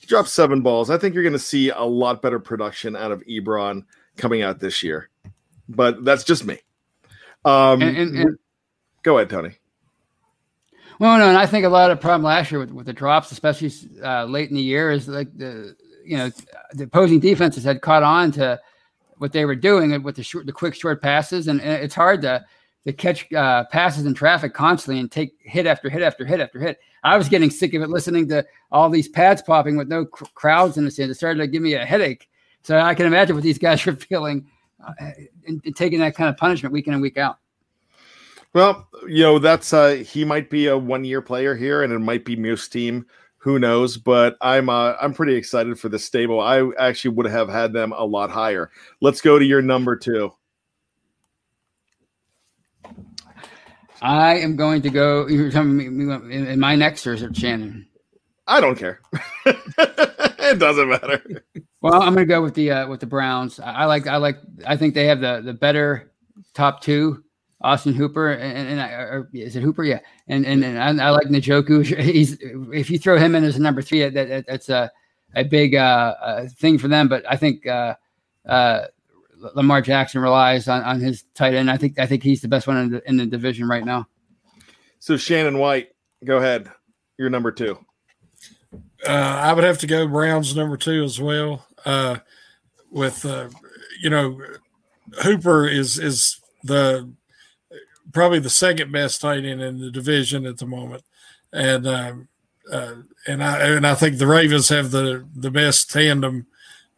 he 0.00 0.06
dropped 0.06 0.28
seven 0.28 0.62
balls. 0.62 0.90
I 0.90 0.98
think 0.98 1.14
you're 1.14 1.22
going 1.22 1.32
to 1.32 1.38
see 1.38 1.70
a 1.70 1.82
lot 1.82 2.22
better 2.22 2.38
production 2.38 2.96
out 2.96 3.12
of 3.12 3.22
Ebron 3.26 3.84
coming 4.16 4.42
out 4.42 4.60
this 4.60 4.82
year, 4.82 5.10
but 5.68 6.04
that's 6.04 6.24
just 6.24 6.44
me. 6.44 6.58
Um, 7.44 7.82
And, 7.82 7.96
and, 7.96 8.16
and 8.16 8.38
Go 9.06 9.18
ahead, 9.18 9.30
Tony. 9.30 9.52
Well, 10.98 11.16
no, 11.18 11.28
and 11.28 11.38
I 11.38 11.46
think 11.46 11.64
a 11.64 11.68
lot 11.68 11.92
of 11.92 11.98
the 11.98 12.02
problem 12.02 12.24
last 12.24 12.50
year 12.50 12.58
with, 12.58 12.72
with 12.72 12.86
the 12.86 12.92
drops, 12.92 13.30
especially 13.30 13.70
uh, 14.02 14.24
late 14.24 14.50
in 14.50 14.56
the 14.56 14.62
year, 14.62 14.90
is 14.90 15.06
like 15.06 15.28
the 15.38 15.76
you 16.04 16.16
know 16.16 16.30
the 16.72 16.84
opposing 16.84 17.20
defenses 17.20 17.62
had 17.62 17.82
caught 17.82 18.02
on 18.02 18.32
to 18.32 18.60
what 19.18 19.32
they 19.32 19.44
were 19.44 19.54
doing 19.54 20.02
with 20.02 20.16
the 20.16 20.24
short, 20.24 20.46
the 20.46 20.52
quick 20.52 20.74
short 20.74 21.00
passes, 21.00 21.46
and, 21.46 21.60
and 21.60 21.84
it's 21.84 21.94
hard 21.94 22.22
to 22.22 22.44
to 22.86 22.92
catch 22.92 23.30
uh, 23.32 23.64
passes 23.64 24.06
in 24.06 24.14
traffic 24.14 24.54
constantly 24.54 25.00
and 25.00 25.10
take 25.10 25.34
hit 25.40 25.66
after 25.66 25.90
hit 25.90 26.02
after 26.02 26.24
hit 26.24 26.40
after 26.40 26.60
hit. 26.60 26.78
I 27.02 27.16
was 27.16 27.28
getting 27.28 27.50
sick 27.50 27.74
of 27.74 27.82
it 27.82 27.90
listening 27.90 28.28
to 28.28 28.46
all 28.70 28.88
these 28.88 29.08
pads 29.08 29.42
popping 29.42 29.76
with 29.76 29.88
no 29.88 30.04
cr- 30.04 30.24
crowds 30.34 30.76
in 30.76 30.84
the 30.84 30.90
stands. 30.90 31.10
It 31.10 31.18
started 31.18 31.40
to 31.40 31.48
give 31.48 31.62
me 31.62 31.74
a 31.74 31.84
headache. 31.84 32.28
So 32.62 32.78
I 32.78 32.94
can 32.94 33.06
imagine 33.06 33.34
what 33.34 33.42
these 33.42 33.58
guys 33.58 33.84
are 33.88 33.96
feeling 33.96 34.46
uh, 34.86 34.92
and, 35.46 35.60
and 35.64 35.74
taking 35.74 35.98
that 35.98 36.14
kind 36.14 36.30
of 36.30 36.36
punishment 36.36 36.72
week 36.72 36.86
in 36.86 36.92
and 36.92 37.02
week 37.02 37.18
out. 37.18 37.38
Well, 38.52 38.88
you 39.08 39.22
know, 39.22 39.38
that's 39.40 39.72
uh 39.72 39.96
he 39.96 40.24
might 40.24 40.48
be 40.48 40.68
a 40.68 40.78
one 40.78 41.04
year 41.04 41.20
player 41.20 41.56
here 41.56 41.82
and 41.82 41.92
it 41.92 41.98
might 41.98 42.24
be 42.24 42.36
Muse 42.36 42.68
team. 42.68 43.04
Who 43.38 43.58
knows? 43.58 43.96
But 43.96 44.36
I'm 44.40 44.68
uh 44.68 44.94
I'm 45.00 45.12
pretty 45.12 45.34
excited 45.34 45.78
for 45.78 45.88
the 45.88 45.98
stable. 45.98 46.40
I 46.40 46.70
actually 46.78 47.16
would 47.16 47.26
have 47.26 47.48
had 47.48 47.72
them 47.72 47.92
a 47.92 48.04
lot 48.04 48.30
higher. 48.30 48.70
Let's 49.00 49.20
go 49.20 49.38
to 49.40 49.44
your 49.44 49.60
number 49.60 49.96
two. 49.96 50.32
I 54.02 54.38
am 54.38 54.56
going 54.56 54.82
to 54.82 54.90
go. 54.90 55.26
You're 55.26 55.50
telling 55.50 55.76
me, 55.76 55.86
in, 55.86 56.60
my 56.60 56.76
next, 56.76 57.06
or 57.06 57.14
is 57.14 57.22
it 57.22 57.36
Shannon? 57.36 57.86
I 58.46 58.60
don't 58.60 58.76
care. 58.76 59.00
it 59.46 60.58
doesn't 60.58 60.88
matter. 60.88 61.44
Well, 61.80 61.94
I'm 61.94 62.14
going 62.14 62.26
to 62.26 62.32
go 62.32 62.42
with 62.42 62.54
the 62.54 62.70
uh, 62.70 62.88
with 62.88 63.00
the 63.00 63.06
Browns. 63.06 63.58
I, 63.60 63.72
I 63.72 63.84
like. 63.86 64.06
I 64.06 64.16
like. 64.16 64.38
I 64.66 64.76
think 64.76 64.94
they 64.94 65.06
have 65.06 65.20
the 65.20 65.42
the 65.44 65.54
better 65.54 66.12
top 66.54 66.82
two. 66.82 67.22
Austin 67.62 67.94
Hooper 67.94 68.32
and, 68.32 68.68
and 68.68 68.80
I, 68.80 68.90
or 68.90 69.30
is 69.32 69.56
it 69.56 69.62
Hooper? 69.62 69.82
Yeah, 69.82 70.00
and 70.28 70.44
and, 70.44 70.62
and 70.62 71.00
I, 71.00 71.06
I 71.06 71.10
like 71.10 71.28
Njoku. 71.28 71.84
He's 72.00 72.36
if 72.72 72.90
you 72.90 72.98
throw 72.98 73.18
him 73.18 73.34
in 73.34 73.44
as 73.44 73.56
a 73.56 73.62
number 73.62 73.82
three, 73.82 74.08
that, 74.08 74.28
that 74.28 74.46
that's 74.46 74.68
a 74.68 74.92
a 75.34 75.44
big 75.44 75.74
uh, 75.74 76.14
uh, 76.20 76.48
thing 76.58 76.78
for 76.78 76.88
them. 76.88 77.08
But 77.08 77.24
I 77.28 77.36
think 77.36 77.66
uh, 77.66 77.94
uh, 78.46 78.86
Lamar 79.54 79.80
Jackson 79.82 80.20
relies 80.20 80.68
on, 80.68 80.82
on 80.82 81.00
his 81.00 81.24
tight 81.34 81.54
end. 81.54 81.70
I 81.70 81.76
think 81.76 81.98
I 81.98 82.06
think 82.06 82.22
he's 82.22 82.40
the 82.40 82.48
best 82.48 82.66
one 82.66 82.76
in 82.76 82.90
the, 82.90 83.08
in 83.08 83.16
the 83.16 83.26
division 83.26 83.68
right 83.68 83.84
now. 83.84 84.06
So 84.98 85.16
Shannon 85.16 85.58
White, 85.58 85.88
go 86.24 86.38
ahead. 86.38 86.70
You're 87.18 87.30
number 87.30 87.52
two. 87.52 87.78
Uh, 89.06 89.10
I 89.10 89.52
would 89.52 89.64
have 89.64 89.78
to 89.78 89.86
go 89.86 90.06
Browns 90.06 90.56
number 90.56 90.76
two 90.76 91.04
as 91.04 91.20
well. 91.20 91.66
Uh, 91.84 92.18
with 92.90 93.24
uh, 93.24 93.48
you 94.00 94.10
know, 94.10 94.40
Hooper 95.22 95.66
is 95.66 95.98
is 95.98 96.40
the 96.64 97.10
probably 98.12 98.38
the 98.38 98.50
second 98.50 98.92
best 98.92 99.20
tight 99.20 99.44
end 99.44 99.60
in 99.60 99.78
the 99.78 99.90
division 99.90 100.46
at 100.46 100.58
the 100.58 100.66
moment, 100.66 101.04
and 101.52 101.86
um, 101.86 102.28
uh, 102.72 102.94
and 103.26 103.44
I 103.44 103.68
and 103.68 103.86
I 103.86 103.94
think 103.94 104.18
the 104.18 104.26
Ravens 104.26 104.68
have 104.70 104.90
the 104.90 105.26
the 105.34 105.50
best 105.50 105.90
tandem. 105.90 106.46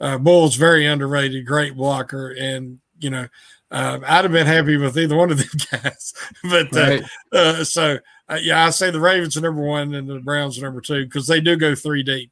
Uh, 0.00 0.18
Boyle's 0.18 0.56
very 0.56 0.86
underrated, 0.86 1.44
great 1.46 1.76
blocker, 1.76 2.30
and 2.38 2.78
you 3.00 3.10
know 3.10 3.26
Um, 3.70 4.02
I'd 4.06 4.24
have 4.24 4.32
been 4.32 4.46
happy 4.46 4.76
with 4.76 4.96
either 4.98 5.16
one 5.16 5.30
of 5.30 5.38
them 5.38 5.48
guys. 5.82 6.14
but 6.44 6.74
uh, 6.76 6.80
Right. 6.80 7.02
uh, 7.32 7.64
so, 7.64 7.98
uh, 8.28 8.38
yeah, 8.40 8.66
I 8.66 8.70
say 8.70 8.90
the 8.90 9.00
Ravens 9.00 9.36
are 9.36 9.40
number 9.42 9.62
one 9.62 9.94
and 9.94 10.08
the 10.08 10.20
Browns 10.20 10.58
are 10.58 10.62
number 10.62 10.80
two 10.80 11.04
because 11.04 11.26
they 11.26 11.40
do 11.40 11.54
go 11.56 11.74
three 11.74 12.02
deep. 12.02 12.30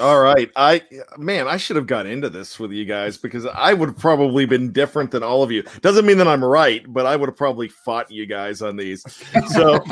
All 0.00 0.20
right. 0.20 0.50
I 0.54 0.82
man, 1.16 1.48
I 1.48 1.56
should 1.56 1.76
have 1.76 1.86
got 1.86 2.06
into 2.06 2.28
this 2.30 2.58
with 2.60 2.70
you 2.72 2.84
guys 2.84 3.16
because 3.16 3.46
I 3.46 3.72
would 3.72 3.88
have 3.88 3.98
probably 3.98 4.46
been 4.46 4.70
different 4.70 5.10
than 5.10 5.22
all 5.24 5.42
of 5.42 5.50
you. 5.50 5.62
Doesn't 5.80 6.06
mean 6.06 6.18
that 6.18 6.28
I'm 6.28 6.44
right, 6.44 6.84
but 6.92 7.04
I 7.06 7.16
would 7.16 7.28
have 7.28 7.36
probably 7.36 7.68
fought 7.68 8.10
you 8.10 8.26
guys 8.26 8.62
on 8.62 8.76
these. 8.76 9.02
So 9.48 9.82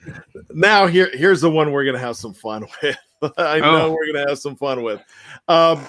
now 0.50 0.86
here 0.86 1.10
here's 1.14 1.40
the 1.40 1.50
one 1.50 1.72
we're 1.72 1.84
gonna 1.84 1.98
have 1.98 2.16
some 2.16 2.34
fun 2.34 2.66
with. 2.82 2.96
I 3.38 3.58
know 3.60 3.86
Oh. 3.86 3.90
we're 3.92 4.12
gonna 4.12 4.28
have 4.28 4.38
some 4.38 4.56
fun 4.56 4.82
with. 4.82 5.00
Um, 5.48 5.84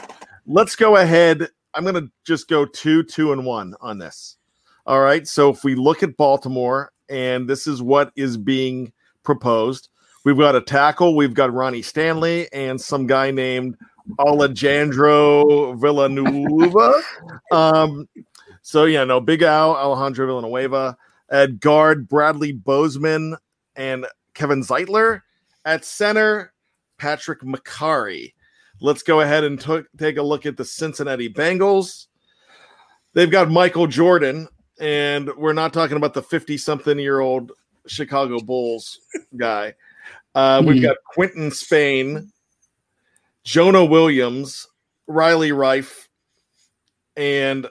let's 0.47 0.75
go 0.75 0.95
ahead. 0.97 1.49
I'm 1.73 1.85
gonna 1.85 2.09
just 2.25 2.47
go 2.47 2.65
two, 2.65 3.03
two, 3.03 3.33
and 3.33 3.45
one 3.45 3.75
on 3.81 3.99
this. 3.99 4.37
All 4.85 5.01
right. 5.01 5.27
So 5.27 5.49
if 5.49 5.63
we 5.63 5.75
look 5.75 6.01
at 6.01 6.17
Baltimore, 6.17 6.91
and 7.09 7.47
this 7.47 7.67
is 7.67 7.81
what 7.81 8.11
is 8.15 8.37
being 8.37 8.91
proposed. 9.23 9.89
We've 10.23 10.37
got 10.37 10.55
a 10.55 10.61
tackle. 10.61 11.15
We've 11.15 11.33
got 11.33 11.53
Ronnie 11.53 11.81
Stanley 11.81 12.51
and 12.51 12.79
some 12.79 13.07
guy 13.07 13.31
named 13.31 13.77
Alejandro 14.19 15.73
Villanueva. 15.73 17.01
um, 17.51 18.07
so 18.61 18.85
yeah, 18.85 19.03
no, 19.03 19.19
Big 19.19 19.41
Al, 19.41 19.75
Alejandro 19.75 20.27
Villanueva. 20.27 20.97
At 21.29 21.59
guard, 21.59 22.07
Bradley 22.07 22.53
Bozeman 22.53 23.35
and 23.75 24.05
Kevin 24.33 24.63
Zeitler. 24.63 25.21
At 25.65 25.83
center, 25.83 26.53
Patrick 26.97 27.41
Mekari. 27.41 28.33
Let's 28.79 29.03
go 29.03 29.21
ahead 29.21 29.43
and 29.43 29.59
to- 29.61 29.87
take 29.97 30.17
a 30.17 30.21
look 30.21 30.45
at 30.45 30.55
the 30.57 30.65
Cincinnati 30.65 31.29
Bengals. 31.29 32.07
They've 33.13 33.31
got 33.31 33.49
Michael 33.49 33.87
Jordan, 33.87 34.47
and 34.79 35.29
we're 35.35 35.53
not 35.53 35.73
talking 35.73 35.97
about 35.97 36.13
the 36.13 36.21
50 36.21 36.57
something 36.57 36.99
year 36.99 37.19
old 37.19 37.51
Chicago 37.87 38.39
Bulls 38.39 38.99
guy. 39.35 39.73
Uh, 40.35 40.61
we've 40.63 40.77
Mhm. 40.77 40.83
got 40.83 40.97
Quinton 41.05 41.49
Spain, 41.49 42.31
Jonah 43.43 43.85
Williams, 43.85 44.67
Riley 45.07 45.49
Reiff, 45.49 46.07
and 47.15 47.67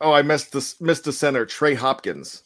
oh, 0.00 0.12
I 0.12 0.22
missed 0.22 0.52
this 0.52 0.80
missed 0.80 1.04
the 1.04 1.12
center, 1.12 1.44
Trey 1.44 1.74
Hopkins. 1.74 2.43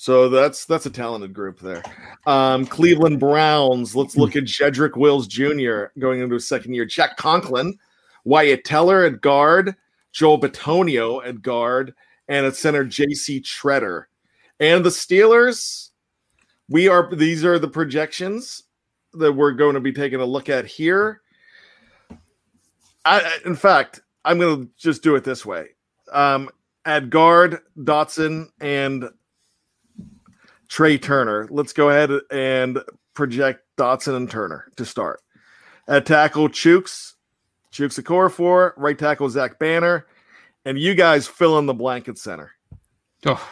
So 0.00 0.28
that's 0.28 0.64
that's 0.64 0.86
a 0.86 0.90
talented 0.90 1.34
group 1.34 1.58
there. 1.58 1.82
Um, 2.24 2.64
Cleveland 2.66 3.18
Browns. 3.18 3.96
Let's 3.96 4.16
look 4.16 4.36
at 4.36 4.44
Jedrick 4.44 4.96
Wills 4.96 5.26
Jr. 5.26 5.86
going 5.98 6.20
into 6.20 6.34
his 6.34 6.46
second 6.46 6.74
year. 6.74 6.84
Jack 6.84 7.16
Conklin, 7.16 7.76
Wyatt 8.22 8.64
Teller 8.64 9.04
at 9.04 9.20
guard, 9.20 9.74
Joel 10.12 10.38
Bitonio 10.40 11.26
at 11.26 11.42
guard, 11.42 11.94
and 12.28 12.46
at 12.46 12.54
center 12.54 12.84
J.C. 12.84 13.40
Tretter. 13.40 14.04
And 14.60 14.84
the 14.84 14.90
Steelers, 14.90 15.90
we 16.68 16.86
are 16.86 17.12
these 17.12 17.44
are 17.44 17.58
the 17.58 17.66
projections 17.66 18.62
that 19.14 19.32
we're 19.32 19.50
going 19.50 19.74
to 19.74 19.80
be 19.80 19.92
taking 19.92 20.20
a 20.20 20.24
look 20.24 20.48
at 20.48 20.64
here. 20.64 21.22
I, 23.04 23.40
in 23.44 23.56
fact, 23.56 24.00
I'm 24.24 24.38
going 24.38 24.66
to 24.66 24.72
just 24.76 25.02
do 25.02 25.16
it 25.16 25.24
this 25.24 25.44
way. 25.44 25.70
Um, 26.12 26.50
at 26.84 27.10
guard, 27.10 27.62
Dotson 27.76 28.50
and 28.60 29.10
Trai 30.68 31.00
Turner. 31.00 31.46
Let's 31.50 31.72
go 31.72 31.90
ahead 31.90 32.10
and 32.30 32.78
project 33.14 33.62
Dotson 33.76 34.16
and 34.16 34.30
Turner 34.30 34.70
to 34.76 34.84
start. 34.84 35.20
At 35.86 36.04
tackle, 36.06 36.48
Chuks, 36.48 37.14
Chuks 37.72 37.98
Okorafor, 38.00 38.72
right 38.76 38.98
tackle, 38.98 39.30
Zach 39.30 39.58
Banner, 39.58 40.06
and 40.64 40.78
you 40.78 40.94
guys 40.94 41.26
fill 41.26 41.58
in 41.58 41.66
the 41.66 41.74
blanket 41.74 42.18
center. 42.18 42.52
Oh, 43.24 43.50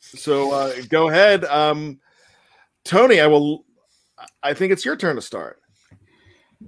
So 0.00 0.52
uh, 0.52 0.74
go 0.90 1.08
ahead, 1.08 1.44
um, 1.46 1.98
Tony. 2.84 3.20
I 3.20 3.26
will. 3.26 3.64
I 4.42 4.54
think 4.54 4.72
it's 4.72 4.84
your 4.84 4.96
turn 4.96 5.16
to 5.16 5.22
start. 5.22 5.60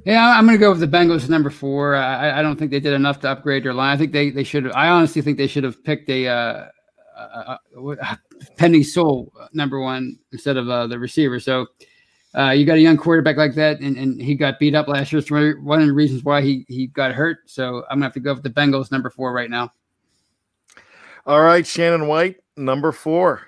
yeah, 0.06 0.34
I'm 0.36 0.44
going 0.46 0.56
to 0.56 0.60
go 0.60 0.70
with 0.70 0.80
the 0.80 0.88
Bengals 0.88 1.28
number 1.28 1.50
four. 1.50 1.94
I, 1.94 2.38
I 2.38 2.42
don't 2.42 2.56
think 2.58 2.70
they 2.70 2.80
did 2.80 2.94
enough 2.94 3.20
to 3.20 3.28
upgrade 3.30 3.64
their 3.64 3.74
line. 3.74 3.94
I 3.94 3.98
think 3.98 4.12
they, 4.12 4.30
they 4.30 4.42
should. 4.42 4.72
I 4.72 4.88
honestly 4.88 5.22
think 5.22 5.38
they 5.38 5.46
should 5.46 5.62
have 5.64 5.84
picked 5.84 6.08
a, 6.10 6.26
uh, 6.26 6.66
uh, 7.16 7.56
uh, 8.50 8.54
Penei 8.56 8.84
Sewell 8.84 9.32
number 9.52 9.80
one 9.80 10.18
instead 10.32 10.56
of 10.56 10.68
uh, 10.68 10.86
the 10.86 10.98
receiver. 10.98 11.40
So 11.40 11.66
uh, 12.36 12.50
you 12.50 12.66
got 12.66 12.78
a 12.78 12.80
young 12.80 12.96
quarterback 12.96 13.36
like 13.36 13.54
that, 13.54 13.80
and, 13.80 13.96
and 13.96 14.20
he 14.20 14.34
got 14.34 14.58
beat 14.58 14.74
up 14.74 14.88
last 14.88 15.12
year. 15.12 15.20
It's 15.20 15.30
one 15.30 15.80
of 15.80 15.86
the 15.86 15.92
reasons 15.92 16.24
why 16.24 16.42
he 16.42 16.64
he 16.68 16.88
got 16.88 17.12
hurt. 17.12 17.38
So 17.46 17.84
I'm 17.90 17.98
gonna 17.98 18.06
have 18.06 18.14
to 18.14 18.20
go 18.20 18.34
with 18.34 18.42
the 18.42 18.50
Bengals 18.50 18.90
number 18.90 19.10
four 19.10 19.32
right 19.32 19.50
now. 19.50 19.72
All 21.26 21.40
right, 21.40 21.66
Shannon 21.66 22.06
White, 22.06 22.36
number 22.56 22.92
four. 22.92 23.42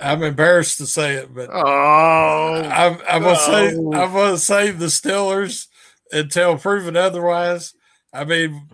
I'm 0.00 0.22
embarrassed 0.22 0.78
to 0.78 0.86
say 0.86 1.14
it, 1.14 1.34
but 1.34 1.50
Oh, 1.52 1.58
I, 1.58 2.98
I 3.08 3.18
will 3.18 3.36
say 3.36 3.74
no. 3.76 3.92
I 3.92 4.12
will 4.12 4.36
say 4.36 4.70
the 4.70 4.86
Steelers 4.86 5.66
until 6.12 6.56
proven 6.56 6.96
otherwise. 6.96 7.74
I 8.12 8.24
mean, 8.24 8.68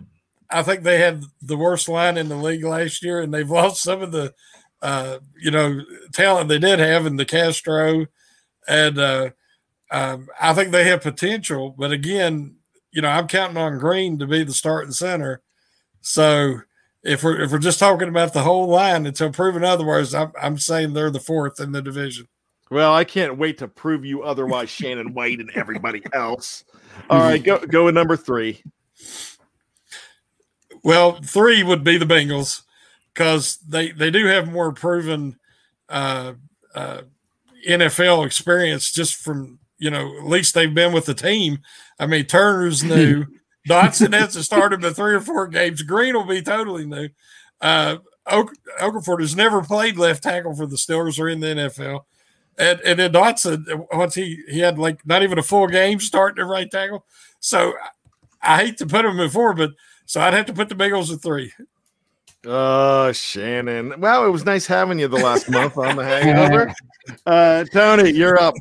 I 0.49 0.63
think 0.63 0.83
they 0.83 0.99
had 0.99 1.23
the 1.41 1.57
worst 1.57 1.89
line 1.89 2.17
in 2.17 2.29
the 2.29 2.35
league 2.35 2.63
last 2.63 3.03
year, 3.03 3.21
and 3.21 3.33
they've 3.33 3.49
lost 3.49 3.81
some 3.81 4.01
of 4.01 4.11
the 4.11 4.33
uh, 4.85 5.17
you 5.41 5.49
know 5.49 5.81
talent 6.13 6.47
they 6.47 6.59
did 6.59 6.77
have 6.77 7.07
in 7.07 7.15
the 7.15 7.25
Castro, 7.25 8.05
and 8.67 8.99
uh, 8.99 9.31
um, 9.89 10.27
I 10.39 10.53
think 10.53 10.71
they 10.71 10.83
have 10.83 11.01
potential. 11.01 11.73
But 11.75 11.91
again, 11.91 12.57
you 12.91 13.01
know, 13.01 13.09
I'm 13.09 13.27
counting 13.27 13.57
on 13.57 13.79
Green 13.79 14.19
to 14.19 14.27
be 14.27 14.43
the 14.43 14.53
starting 14.53 14.91
center. 14.91 15.41
So 16.01 16.59
if 17.01 17.23
we're 17.23 17.41
if 17.41 17.51
we're 17.51 17.57
just 17.57 17.79
talking 17.79 18.09
about 18.09 18.33
the 18.33 18.43
whole 18.43 18.67
line 18.67 19.07
until 19.07 19.31
proven 19.31 19.63
otherwise, 19.63 20.13
I'm 20.13 20.31
I'm 20.39 20.59
saying 20.59 20.93
they're 20.93 21.09
the 21.09 21.19
fourth 21.19 21.59
in 21.59 21.71
the 21.71 21.81
division. 21.81 22.27
well, 22.69 22.93
I 22.93 23.05
can't 23.05 23.39
wait 23.39 23.57
to 23.57 23.67
prove 23.67 24.05
you 24.05 24.21
otherwise, 24.21 24.69
Shannon 24.69 25.15
White 25.15 25.39
and 25.39 25.49
everybody 25.55 26.03
else. 26.13 26.63
All 27.09 27.21
right, 27.21 27.43
go 27.43 27.57
go 27.57 27.85
with 27.85 27.95
number 27.95 28.15
three. 28.15 28.61
Well, 30.83 31.13
three 31.23 31.63
would 31.63 31.83
be 31.83 31.97
the 31.97 32.05
Bengals 32.05 32.61
because 33.15 33.57
they 33.67 33.91
they 33.91 34.11
do 34.11 34.25
have 34.25 34.51
more 34.51 34.73
proven 34.73 35.39
uh, 35.89 36.33
uh, 36.75 37.01
NFL 37.67 38.25
experience 38.25 38.91
just 38.91 39.15
from 39.15 39.57
you 39.79 39.89
know 39.89 40.17
at 40.17 40.25
least 40.25 40.53
they've 40.53 40.73
been 40.73 40.93
with 40.93 41.05
the 41.05 41.13
team. 41.13 41.59
I 41.99 42.05
mean 42.05 42.25
Turner's 42.25 42.83
new, 42.83 43.25
Dotson 43.67 44.13
hasn't 44.13 44.45
started 44.45 44.81
but 44.81 44.95
three 44.95 45.15
or 45.15 45.21
four 45.21 45.47
games. 45.47 45.81
Green 45.81 46.13
will 46.13 46.25
be 46.25 46.41
totally 46.41 46.85
new. 46.85 47.09
Uh, 47.61 47.97
Ok- 48.27 48.55
Okafor 48.79 49.21
has 49.21 49.35
never 49.35 49.61
played 49.61 49.97
left 49.97 50.23
tackle 50.23 50.55
for 50.55 50.65
the 50.65 50.75
Steelers 50.75 51.19
or 51.19 51.29
in 51.29 51.39
the 51.39 51.47
NFL. 51.47 52.01
And, 52.57 52.79
and 52.81 52.99
then 52.99 53.11
Dotson, 53.11 53.85
once 53.93 54.15
he 54.15 54.41
he 54.49 54.59
had 54.59 54.79
like 54.79 55.05
not 55.05 55.23
even 55.23 55.37
a 55.37 55.43
full 55.43 55.67
game 55.67 55.99
starting 55.99 56.43
at 56.43 56.49
right 56.49 56.69
tackle. 56.69 57.05
So 57.39 57.73
I 58.41 58.63
hate 58.63 58.77
to 58.77 58.85
put 58.85 59.05
him 59.05 59.19
in 59.19 59.29
four, 59.29 59.53
but 59.53 59.71
so 60.05 60.21
I'd 60.21 60.33
have 60.33 60.45
to 60.47 60.53
put 60.53 60.69
the 60.69 60.75
Bengals 60.75 61.13
at 61.13 61.21
three. 61.21 61.51
Oh, 62.45 63.11
Shannon. 63.11 63.99
Well, 63.99 64.25
it 64.25 64.29
was 64.29 64.45
nice 64.45 64.67
having 64.67 64.99
you 64.99 65.07
the 65.07 65.17
last 65.17 65.49
month 65.49 65.77
on 65.77 65.95
the 65.95 66.05
Hangover. 66.05 66.73
Uh, 67.25 67.63
Tony, 67.71 68.11
you're 68.11 68.39
up. 68.39 68.53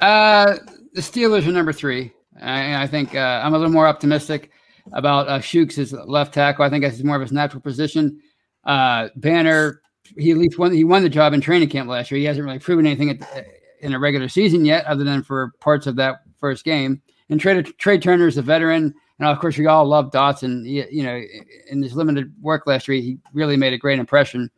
Uh, 0.00 0.56
the 0.92 1.00
Steelers 1.00 1.46
are 1.46 1.52
number 1.52 1.72
three. 1.72 2.12
I, 2.40 2.82
I 2.82 2.86
think 2.86 3.14
uh, 3.14 3.40
I'm 3.44 3.54
a 3.54 3.58
little 3.58 3.72
more 3.72 3.86
optimistic 3.86 4.50
about 4.92 5.28
uh, 5.28 5.40
Shooks 5.40 5.78
as 5.78 5.92
left 5.92 6.34
tackle. 6.34 6.64
I 6.64 6.70
think 6.70 6.84
that's 6.84 7.02
more 7.02 7.16
of 7.16 7.22
his 7.22 7.32
natural 7.32 7.60
position. 7.60 8.20
Uh, 8.64 9.08
Banner, 9.16 9.80
he 10.16 10.30
at 10.30 10.38
least 10.38 10.58
won. 10.58 10.72
He 10.72 10.84
won 10.84 11.02
the 11.02 11.08
job 11.08 11.32
in 11.32 11.40
training 11.40 11.68
camp 11.68 11.88
last 11.88 12.10
year. 12.10 12.18
He 12.18 12.24
hasn't 12.24 12.44
really 12.44 12.58
proven 12.58 12.86
anything 12.86 13.10
at, 13.10 13.46
in 13.80 13.94
a 13.94 13.98
regular 13.98 14.28
season 14.28 14.64
yet, 14.64 14.84
other 14.86 15.04
than 15.04 15.22
for 15.22 15.52
parts 15.60 15.86
of 15.86 15.96
that 15.96 16.16
first 16.38 16.64
game. 16.64 17.00
And 17.28 17.40
Trey, 17.40 17.62
Trai 17.62 18.00
Turner 18.00 18.26
is 18.26 18.36
a 18.36 18.42
veteran, 18.42 18.94
and 19.18 19.28
of 19.28 19.38
course, 19.38 19.56
we 19.56 19.66
all 19.66 19.86
love 19.86 20.10
Dotson. 20.10 20.66
He, 20.66 20.84
you 20.90 21.02
know, 21.02 21.22
in 21.70 21.82
his 21.82 21.94
limited 21.94 22.32
work 22.40 22.66
last 22.66 22.86
year, 22.86 23.00
he 23.00 23.18
really 23.32 23.56
made 23.56 23.72
a 23.72 23.78
great 23.78 23.98
impression. 23.98 24.50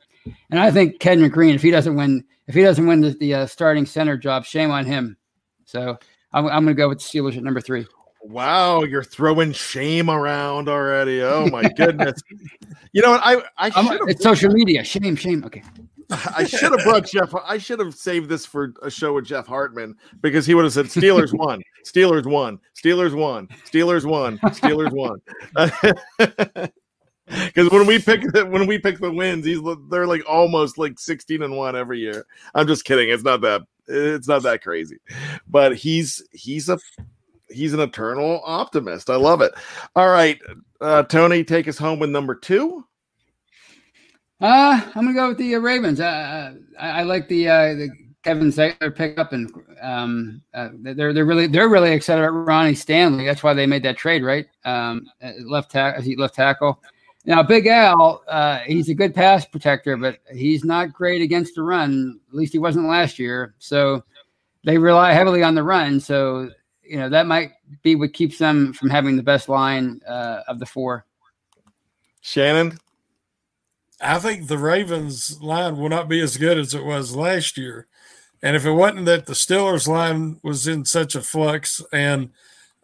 And 0.50 0.58
I 0.58 0.70
think 0.70 0.98
Kendrick 0.98 1.32
Green, 1.32 1.54
if 1.54 1.62
he 1.62 1.70
doesn't 1.70 1.94
win, 1.94 2.24
if 2.48 2.54
he 2.54 2.62
doesn't 2.62 2.86
win 2.86 3.00
the, 3.00 3.10
the 3.10 3.34
uh, 3.34 3.46
starting 3.46 3.86
center 3.86 4.16
job, 4.16 4.44
shame 4.44 4.70
on 4.70 4.84
him. 4.84 5.16
So 5.64 5.96
I'm, 6.32 6.46
I'm 6.46 6.64
going 6.64 6.68
to 6.68 6.74
go 6.74 6.88
with 6.88 6.98
the 6.98 7.04
Steelers 7.04 7.36
at 7.36 7.44
number 7.44 7.60
three. 7.60 7.86
Wow, 8.22 8.82
you're 8.82 9.04
throwing 9.04 9.52
shame 9.52 10.10
around 10.10 10.68
already. 10.68 11.22
Oh 11.22 11.46
my 11.46 11.62
goodness. 11.62 12.20
you 12.92 13.00
know 13.00 13.12
what? 13.12 13.20
I, 13.22 13.36
I 13.56 13.70
it's 14.08 14.22
social 14.22 14.52
media. 14.52 14.82
Shame, 14.82 15.14
shame. 15.14 15.44
Okay. 15.44 15.62
I 16.10 16.44
should 16.44 16.72
have 16.72 16.84
brought 16.84 17.06
Jeff. 17.10 17.34
I 17.34 17.58
should 17.58 17.80
have 17.80 17.94
saved 17.94 18.28
this 18.28 18.46
for 18.46 18.72
a 18.82 18.90
show 18.90 19.14
with 19.14 19.26
Jeff 19.26 19.46
Hartman 19.46 19.96
because 20.20 20.46
he 20.46 20.54
would 20.54 20.64
have 20.64 20.72
said 20.72 20.86
Steelers 20.86 21.36
won, 21.36 21.62
Steelers 21.84 22.24
won, 22.24 22.58
Steelers 22.76 23.14
won, 23.14 23.48
Steelers 23.66 24.04
won, 24.04 24.38
Steelers 24.38 24.92
won. 24.92 26.70
Because 27.28 27.70
when 27.70 27.86
we 27.86 27.98
pick 27.98 28.22
the, 28.32 28.46
when 28.46 28.66
we 28.66 28.78
pick 28.78 28.98
the 28.98 29.12
wins, 29.12 29.44
he's 29.44 29.60
they're 29.90 30.06
like 30.06 30.22
almost 30.28 30.78
like 30.78 30.98
sixteen 30.98 31.42
and 31.42 31.56
one 31.56 31.76
every 31.76 31.98
year. 31.98 32.24
I'm 32.54 32.66
just 32.66 32.84
kidding. 32.84 33.10
It's 33.10 33.22
not 33.22 33.42
that 33.42 33.62
it's 33.86 34.28
not 34.28 34.42
that 34.44 34.62
crazy, 34.62 34.96
but 35.46 35.76
he's 35.76 36.22
he's 36.32 36.70
a 36.70 36.78
he's 37.50 37.74
an 37.74 37.80
eternal 37.80 38.40
optimist. 38.44 39.10
I 39.10 39.16
love 39.16 39.42
it. 39.42 39.52
All 39.94 40.08
right, 40.08 40.40
uh, 40.80 41.02
Tony, 41.02 41.44
take 41.44 41.68
us 41.68 41.76
home 41.76 41.98
with 41.98 42.10
number 42.10 42.34
two. 42.34 42.86
Uh, 44.40 44.80
I'm 44.94 45.04
gonna 45.04 45.14
go 45.14 45.28
with 45.28 45.38
the 45.38 45.56
uh, 45.56 45.58
Ravens. 45.58 46.00
Uh, 46.00 46.54
I, 46.78 47.00
I 47.00 47.02
like 47.02 47.28
the 47.28 47.48
uh, 47.48 47.74
the 47.74 47.90
Kevin 48.22 48.52
Zeitler 48.52 48.94
pickup, 48.94 49.32
and 49.32 49.52
um, 49.82 50.42
uh, 50.54 50.68
they're 50.74 51.12
they're 51.12 51.24
really 51.24 51.48
they're 51.48 51.68
really 51.68 51.92
excited 51.92 52.22
about 52.22 52.46
Ronnie 52.46 52.74
Stanley. 52.74 53.24
That's 53.24 53.42
why 53.42 53.54
they 53.54 53.66
made 53.66 53.82
that 53.82 53.96
trade, 53.96 54.22
right? 54.22 54.46
Um, 54.64 55.10
at 55.20 55.40
left 55.40 55.72
tackle, 55.72 56.04
left 56.16 56.34
tackle. 56.34 56.80
Now, 57.24 57.42
Big 57.42 57.66
Al, 57.66 58.22
uh, 58.28 58.58
he's 58.60 58.88
a 58.88 58.94
good 58.94 59.14
pass 59.14 59.44
protector, 59.44 59.96
but 59.96 60.18
he's 60.32 60.64
not 60.64 60.92
great 60.92 61.20
against 61.20 61.56
the 61.56 61.62
run. 61.62 62.20
At 62.28 62.34
least 62.34 62.52
he 62.52 62.58
wasn't 62.58 62.86
last 62.86 63.18
year. 63.18 63.54
So 63.58 64.02
they 64.64 64.78
rely 64.78 65.12
heavily 65.12 65.42
on 65.42 65.54
the 65.54 65.62
run. 65.62 66.00
So 66.00 66.50
you 66.82 66.96
know 66.96 67.08
that 67.08 67.26
might 67.26 67.52
be 67.82 67.96
what 67.96 68.12
keeps 68.12 68.38
them 68.38 68.72
from 68.72 68.88
having 68.88 69.16
the 69.16 69.22
best 69.22 69.48
line 69.48 70.00
uh, 70.06 70.42
of 70.46 70.58
the 70.58 70.66
four. 70.66 71.04
Shannon, 72.20 72.78
I 74.00 74.18
think 74.18 74.46
the 74.46 74.58
Ravens 74.58 75.40
line 75.42 75.76
will 75.76 75.88
not 75.88 76.08
be 76.08 76.20
as 76.20 76.36
good 76.36 76.58
as 76.58 76.74
it 76.74 76.84
was 76.84 77.16
last 77.16 77.56
year. 77.56 77.86
And 78.42 78.54
if 78.54 78.64
it 78.64 78.72
wasn't 78.72 79.06
that 79.06 79.26
the 79.26 79.32
Steelers 79.32 79.88
line 79.88 80.38
was 80.44 80.68
in 80.68 80.84
such 80.84 81.14
a 81.14 81.22
flux 81.22 81.82
and 81.92 82.30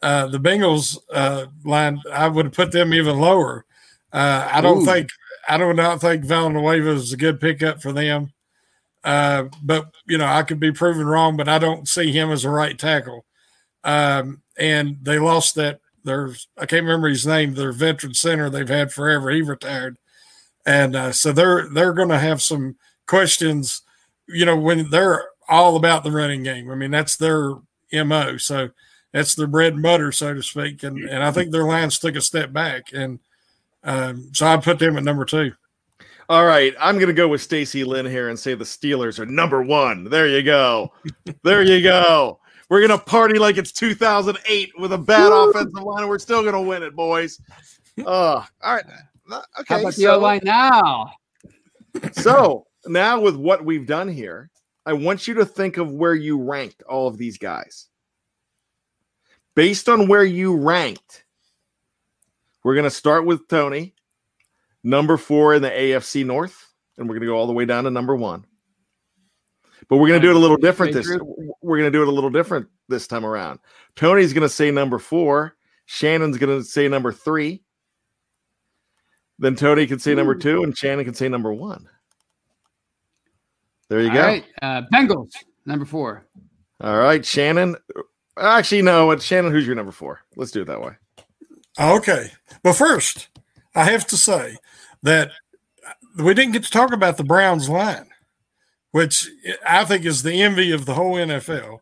uh, 0.03 0.27
the 0.27 0.41
Bengals 0.41 0.99
uh, 1.13 1.47
line, 1.65 2.01
I 2.13 2.29
would 2.29 2.53
put 2.53 2.73
them 2.73 2.93
even 2.93 3.21
lower. 3.21 3.65
Uh, 4.13 4.49
I 4.51 4.61
don't 4.61 4.83
Ooh. 4.83 4.87
think 4.87 5.09
I 5.49 5.59
do 5.59 5.73
not 5.73 6.01
think 6.01 6.25
Villanueva 6.25 6.91
is 6.91 7.13
a 7.13 7.17
good 7.17 7.41
pickup 7.41 7.83
for 7.83 7.93
them. 7.93 8.33
Uh, 9.03 9.45
but 9.63 9.95
you 10.07 10.19
know, 10.19 10.27
I 10.27 10.43
could 10.43 10.59
be 10.59 10.73
proven 10.73 11.07
wrong, 11.07 11.37
but 11.37 11.49
I 11.49 11.59
don't 11.59 11.87
see 11.87 12.11
him 12.11 12.31
as 12.31 12.45
a 12.45 12.51
right 12.51 12.79
tackle. 12.79 13.25
Um, 13.83 14.43
and 14.59 14.99
they 15.03 15.19
lost 15.19 15.55
that. 15.57 15.81
There's 16.05 16.49
I 16.59 16.67
can't 16.67 16.85
remember 16.85 17.09
his 17.09 17.27
name. 17.27 17.55
Their 17.55 17.73
veteran 17.73 18.15
center 18.15 18.51
they've 18.51 18.69
had 18.69 18.93
forever. 18.93 19.31
He 19.31 19.43
retired, 19.43 19.99
and 20.67 20.97
uh, 20.97 21.13
so 21.13 21.33
they're 21.33 21.69
they're 21.69 21.93
going 21.93 22.09
to 22.09 22.19
have 22.19 22.43
some 22.43 22.77
questions. 23.07 23.83
You 24.27 24.47
know, 24.47 24.57
when 24.57 24.91
they're 24.91 25.27
all 25.49 25.77
about 25.77 26.05
the 26.05 26.11
running 26.11 26.43
game. 26.43 26.71
I 26.71 26.75
mean, 26.75 26.91
that's 26.91 27.17
their 27.17 27.55
mo. 27.93 28.37
So 28.37 28.71
that's 29.13 29.35
their 29.35 29.47
bread 29.47 29.75
and 29.75 29.83
butter, 29.83 30.13
so 30.13 30.35
to 30.35 30.43
speak. 30.43 30.83
And 30.83 30.99
and 30.99 31.23
I 31.23 31.31
think 31.31 31.51
their 31.51 31.65
lines 31.65 31.99
took 31.99 32.17
a 32.17 32.21
step 32.21 32.53
back, 32.53 32.93
and 32.93 33.19
um, 33.83 34.31
so 34.33 34.47
I 34.47 34.57
put 34.57 34.79
them 34.79 34.97
at 34.97 35.05
number 35.05 35.25
two. 35.25 35.53
All 36.29 36.47
right, 36.47 36.75
I'm 36.81 36.97
going 36.97 37.09
to 37.09 37.13
go 37.15 37.29
with 37.29 37.43
Stacy 37.43 37.85
Lynn 37.85 38.07
here 38.07 38.31
and 38.31 38.39
say 38.39 38.55
the 38.55 38.65
Steelers 38.65 39.19
are 39.19 39.27
number 39.27 39.63
one. 39.63 40.05
There 40.05 40.27
you 40.27 40.43
go. 40.43 40.91
there 41.43 41.63
you 41.63 41.83
go. 41.83 42.41
We're 42.71 42.87
going 42.87 42.99
to 42.99 43.05
party 43.05 43.39
like 43.39 43.59
it's 43.59 43.73
2008 43.73 44.73
with 44.79 44.95
a 44.95 44.99
bad 44.99 45.31
offensive 45.31 45.83
line. 45.83 46.01
and 46.01 46.09
We're 46.09 46.19
still 46.19 46.41
going 46.41 46.55
to 46.55 46.63
win 46.63 46.83
it, 46.83 46.97
boys. 46.97 47.39
Uh, 47.99 48.43
all 48.63 48.75
right. 48.75 48.85
Okay. 49.31 49.43
How 49.67 49.81
about 49.81 49.95
the 49.95 50.03
so- 50.03 50.17
O 50.17 50.19
line 50.19 50.41
now? 50.45 51.13
so 52.13 52.67
now 52.87 53.21
with 53.21 53.37
what 53.37 53.65
we've 53.65 53.87
done 53.87 54.09
here, 54.09 54.51
I 54.87 54.93
want 54.93 55.27
you 55.27 55.35
to 55.35 55.47
think 55.47 55.79
of 55.79 55.93
where 55.93 56.15
you 56.15 56.41
ranked 56.41 56.83
all 56.83 57.07
of 57.07 57.17
these 57.17 57.39
guys. 57.39 57.89
Based 59.55 59.89
on 59.89 60.09
where 60.09 60.25
you 60.25 60.57
ranked, 60.57 61.25
we're 62.65 62.75
going 62.75 62.85
to 62.85 62.91
start 62.91 63.25
with 63.25 63.47
Tony, 63.49 63.95
number 64.83 65.17
four 65.17 65.55
in 65.55 65.63
the 65.63 65.71
AFC 65.71 66.25
North, 66.27 66.73
and 66.99 67.09
we're 67.09 67.15
going 67.15 67.27
to 67.27 67.33
go 67.33 67.37
all 67.37 67.47
the 67.47 67.53
way 67.53 67.65
down 67.65 67.85
to 67.85 67.91
number 67.91 68.17
one. 68.17 68.45
But 69.89 69.99
we're 69.99 70.09
going 70.09 70.21
to 70.21 70.27
do 70.27 70.31
it 70.31 70.37
a 70.37 70.41
little 70.41 70.57
different 70.57 70.93
this. 70.93 71.09
We're 71.63 71.79
going 71.79 71.91
to 71.93 71.97
do 71.97 72.03
it 72.03 72.09
a 72.09 72.13
little 72.13 72.31
different 72.31 72.67
this 72.89 73.07
time 73.07 73.25
around. 73.25 73.61
Tony's 73.97 74.33
going 74.33 74.43
to 74.43 74.49
say 74.49 74.71
number 74.71 74.99
four. 74.99 75.57
Shannon's 75.87 76.39
going 76.39 76.59
to 76.59 76.65
say 76.65 76.89
number 76.89 77.13
three. 77.13 77.63
Then 79.39 79.57
Tony 79.57 79.87
can 79.87 79.99
say 79.99 80.15
number 80.15 80.35
two, 80.35 80.63
and 80.63 80.77
Shannon 80.77 81.05
can 81.05 81.15
say 81.15 81.29
number 81.29 81.53
one. 81.53 81.89
There 83.89 84.01
you 84.01 84.09
All 84.09 84.15
go. 84.15 84.23
right, 84.23 84.45
uh, 84.63 84.83
Bengals 84.93 85.33
number 85.67 85.85
four. 85.85 86.27
All 86.81 86.99
right, 86.99 87.25
Shannon. 87.25 87.77
Actually, 88.39 88.83
no. 88.83 89.07
What 89.07 89.23
Shannon? 89.23 89.53
Who's 89.53 89.67
your 89.67 89.77
number 89.77 89.93
four? 89.93 90.21
Let's 90.37 90.51
do 90.51 90.63
it 90.63 90.67
that 90.67 90.81
way. 90.81 90.93
Okay. 91.79 92.31
But 92.63 92.75
first, 92.75 93.29
I 93.75 93.85
have 93.85 94.07
to 94.09 94.17
say 94.17 94.57
that 95.03 95.31
we 96.17 96.35
didn't 96.35 96.53
get 96.53 96.65
to 96.65 96.71
talk 96.71 96.93
about 96.93 97.17
the 97.17 97.25
Browns 97.25 97.69
line, 97.69 98.09
which 98.93 99.29
I 99.67 99.85
think 99.85 100.05
is 100.05 100.23
the 100.23 100.43
envy 100.43 100.71
of 100.73 100.87
the 100.87 100.95
whole 100.95 101.15
NFL. 101.15 101.81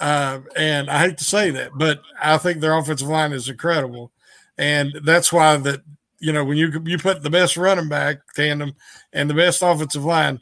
Uh, 0.00 0.40
and 0.56 0.88
I 0.88 1.00
hate 1.00 1.18
to 1.18 1.24
say 1.24 1.50
that, 1.50 1.72
but 1.74 2.00
I 2.20 2.38
think 2.38 2.60
their 2.60 2.76
offensive 2.76 3.08
line 3.08 3.32
is 3.32 3.48
incredible. 3.48 4.12
And 4.56 4.92
that's 5.02 5.32
why 5.32 5.56
that, 5.56 5.80
you 6.20 6.32
know, 6.32 6.44
when 6.44 6.56
you 6.56 6.70
you 6.84 6.98
put 6.98 7.22
the 7.22 7.30
best 7.30 7.56
running 7.56 7.88
back 7.88 8.18
tandem 8.34 8.74
and 9.12 9.28
the 9.30 9.34
best 9.34 9.62
offensive 9.62 10.04
line, 10.04 10.40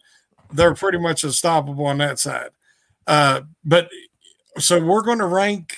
they're 0.53 0.75
pretty 0.75 0.99
much 0.99 1.25
unstoppable 1.25 1.87
on 1.87 1.99
that 1.99 2.19
side. 2.19 2.51
Uh, 3.07 3.43
but 3.65 3.89
so 4.59 4.83
we're 4.83 5.03
going 5.03 5.19
to 5.19 5.27
rank 5.27 5.77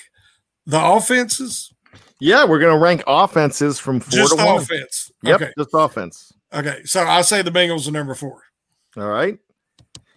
the 0.65 0.79
offenses, 0.83 1.73
Yeah, 2.19 2.45
we're 2.45 2.59
gonna 2.59 2.77
rank 2.77 3.01
offenses 3.07 3.79
from 3.79 3.99
four 3.99 4.11
just 4.19 4.37
to 4.37 4.45
one. 4.45 4.57
offense. 4.61 5.11
Yep, 5.23 5.41
Okay. 5.41 5.51
just 5.57 5.69
offense. 5.73 6.31
Okay, 6.53 6.81
so 6.85 7.03
I 7.03 7.21
say 7.21 7.41
the 7.41 7.49
Bengals 7.51 7.87
are 7.87 7.91
number 7.91 8.13
four. 8.15 8.41
All 8.97 9.07
right. 9.07 9.37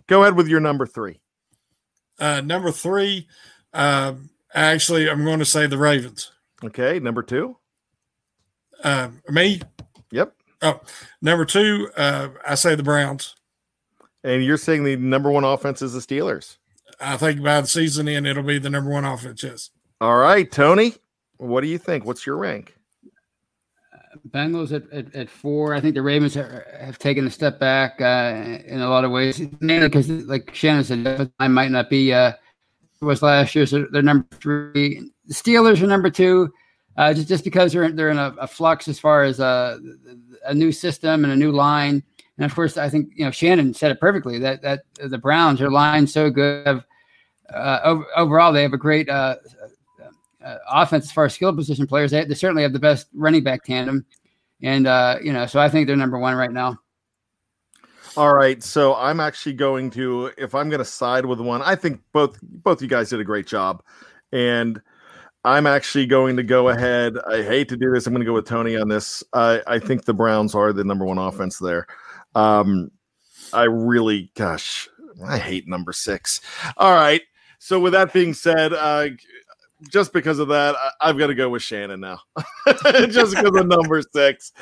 Go 0.09 0.23
ahead 0.23 0.35
with 0.37 0.49
your 0.49 0.61
number 0.61 0.87
three. 0.87 1.21
Uh, 2.18 2.40
number 2.42 2.71
three, 2.71 3.27
um, 3.73 4.29
actually, 4.55 5.09
I'm 5.09 5.25
going 5.25 5.38
to 5.38 5.45
say 5.45 5.66
the 5.66 5.79
Ravens. 5.79 6.33
Okay, 6.64 6.99
number 7.01 7.23
two. 7.23 7.57
Uh, 8.85 9.09
me, 9.29 9.61
Yep. 10.12 10.33
oh, 10.62 10.81
number 11.20 11.44
two, 11.44 11.90
uh, 11.96 12.29
I 12.46 12.55
say 12.55 12.75
the 12.75 12.83
Browns. 12.83 13.35
And 14.25 14.44
you're 14.44 14.57
saying 14.57 14.85
the 14.85 14.94
number 14.96 15.31
one 15.31 15.42
offense 15.42 15.83
is 15.83 15.94
the 15.94 16.01
Steelers. 16.01 16.59
I 17.01 17.16
think 17.16 17.42
by 17.42 17.61
the 17.61 17.66
season 17.66 18.07
end, 18.07 18.27
it'll 18.27 18.44
be 18.44 18.59
the 18.59 18.70
number 18.70 18.90
one 18.90 19.05
offense. 19.05 19.42
Yes. 19.42 19.70
All 20.01 20.16
right, 20.18 20.51
Tony. 20.51 20.94
What 21.38 21.62
do 21.62 21.66
you 21.66 21.79
think? 21.79 22.05
What's 22.05 22.25
your 22.25 22.37
rank? 22.37 22.77
Bengals 24.29 24.72
at, 24.72 24.90
at, 24.92 25.12
at 25.14 25.29
four. 25.29 25.75
I 25.75 25.81
think 25.81 25.94
the 25.94 26.03
Ravens 26.03 26.35
have, 26.35 26.64
have 26.79 26.98
taken 26.98 27.27
a 27.27 27.31
step 27.31 27.59
back 27.59 28.01
uh, 28.01 28.59
in 28.64 28.81
a 28.81 28.88
lot 28.88 29.05
of 29.05 29.11
ways, 29.11 29.40
mainly 29.61 29.88
because, 29.88 30.09
like 30.09 30.55
Shannon 30.55 30.85
said, 30.85 31.33
I 31.40 31.48
might 31.48 31.72
not 31.72 31.90
be 31.90 32.12
uh, 32.12 32.33
it 33.01 33.05
was 33.05 33.22
last 33.22 33.55
year. 33.55 33.66
So 33.66 33.87
they're 33.90 34.03
number 34.03 34.27
three. 34.37 35.11
The 35.27 35.35
Steelers 35.35 35.83
are 35.83 35.87
number 35.87 36.11
two, 36.11 36.53
uh, 36.96 37.14
just 37.14 37.28
just 37.28 37.44
because 37.44 37.72
they're 37.72 37.90
they're 37.90 38.11
in 38.11 38.18
a, 38.18 38.35
a 38.40 38.46
flux 38.46 38.88
as 38.88 38.98
far 38.98 39.24
as 39.24 39.40
uh, 39.40 39.78
a 40.44 40.55
new 40.55 40.72
system 40.72 41.24
and 41.24 41.33
a 41.33 41.37
new 41.37 41.52
line. 41.52 42.02
And 42.38 42.44
of 42.44 42.55
course, 42.55 42.76
I 42.76 42.88
think 42.88 43.11
you 43.14 43.24
know 43.24 43.31
Shannon 43.31 43.74
said 43.74 43.90
it 43.90 44.00
perfectly 44.00 44.38
that 44.38 44.62
that 44.62 44.85
the 44.96 45.18
Browns 45.18 45.59
their 45.59 45.70
line 45.70 46.07
so 46.07 46.31
good. 46.31 46.83
Uh, 47.52 47.81
over, 47.85 48.07
overall, 48.16 48.52
they 48.52 48.62
have 48.62 48.72
a 48.72 48.78
great 48.78 49.09
uh, 49.09 49.37
uh, 50.44 50.59
offense 50.70 51.05
as 51.05 51.12
far 51.12 51.26
as 51.26 51.35
skill 51.35 51.55
position 51.55 51.87
players. 51.87 52.11
They, 52.11 52.24
they 52.24 52.35
certainly 52.35 52.62
have 52.62 52.72
the 52.72 52.78
best 52.78 53.09
running 53.14 53.42
back 53.42 53.64
tandem, 53.64 54.05
and 54.62 54.87
uh, 54.87 55.18
you 55.22 55.33
know, 55.33 55.46
so 55.46 55.61
I 55.61 55.68
think 55.68 55.87
they're 55.87 55.96
number 55.96 56.18
one 56.18 56.35
right 56.35 56.52
now. 56.52 56.78
All 58.16 58.35
right, 58.35 58.62
so 58.62 58.94
I'm 58.94 59.20
actually 59.20 59.55
going 59.55 59.90
to 59.92 60.31
if 60.37 60.55
I'm 60.55 60.68
going 60.68 60.81
to 60.81 60.85
side 60.85 61.24
with 61.24 61.40
one, 61.40 61.62
I 61.62 61.74
think 61.74 62.00
both 62.12 62.38
both 62.42 62.83
you 62.83 62.88
guys 62.88 63.11
did 63.11 63.20
a 63.20 63.24
great 63.24 63.46
job, 63.46 63.83
and 64.33 64.81
I'm 65.44 65.66
actually 65.66 66.07
going 66.07 66.37
to 66.37 66.42
go 66.42 66.68
ahead. 66.68 67.16
I 67.26 67.42
hate 67.42 67.68
to 67.70 67.76
do 67.76 67.90
this. 67.90 68.07
I'm 68.07 68.12
going 68.12 68.20
to 68.20 68.26
go 68.26 68.35
with 68.35 68.46
Tony 68.46 68.76
on 68.76 68.88
this. 68.88 69.24
I 69.33 69.61
I 69.66 69.78
think 69.78 70.05
the 70.05 70.14
Browns 70.14 70.55
are 70.55 70.72
the 70.72 70.85
number 70.85 71.05
one 71.05 71.18
offense 71.18 71.59
there. 71.59 71.87
Um, 72.35 72.90
I 73.52 73.64
really, 73.64 74.31
gosh, 74.35 74.88
I 75.26 75.38
hate 75.38 75.68
number 75.68 75.92
six. 75.92 76.40
All 76.76 76.94
right, 76.94 77.22
so 77.59 77.81
with 77.81 77.92
that 77.92 78.12
being 78.12 78.35
said, 78.35 78.72
uh, 78.72 79.09
just 79.90 80.12
because 80.12 80.38
of 80.38 80.48
that, 80.48 80.76
I, 80.76 80.90
I've 81.00 81.18
got 81.18 81.26
to 81.26 81.35
go 81.35 81.48
with 81.48 81.62
Shannon 81.62 82.00
now, 82.00 82.20
just 82.85 83.35
because 83.35 83.57
of 83.57 83.66
number 83.66 84.00
six. 84.14 84.52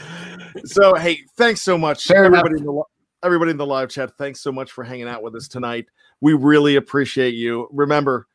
So 0.64 0.94
hey, 0.94 1.20
thanks 1.36 1.60
so 1.60 1.76
much, 1.76 2.06
Fair 2.06 2.24
enough. 2.24 2.44
everybody. 2.46 2.60
In 2.60 2.66
the, 2.66 2.82
everybody 3.22 3.50
in 3.50 3.56
the 3.58 3.66
live 3.66 3.90
chat, 3.90 4.16
thanks 4.16 4.40
so 4.40 4.50
much 4.50 4.72
for 4.72 4.82
hanging 4.82 5.08
out 5.08 5.22
with 5.22 5.34
us 5.34 5.46
tonight. 5.46 5.86
We 6.22 6.32
really 6.32 6.76
appreciate 6.76 7.34
you. 7.34 7.68
Remember, 7.70 8.26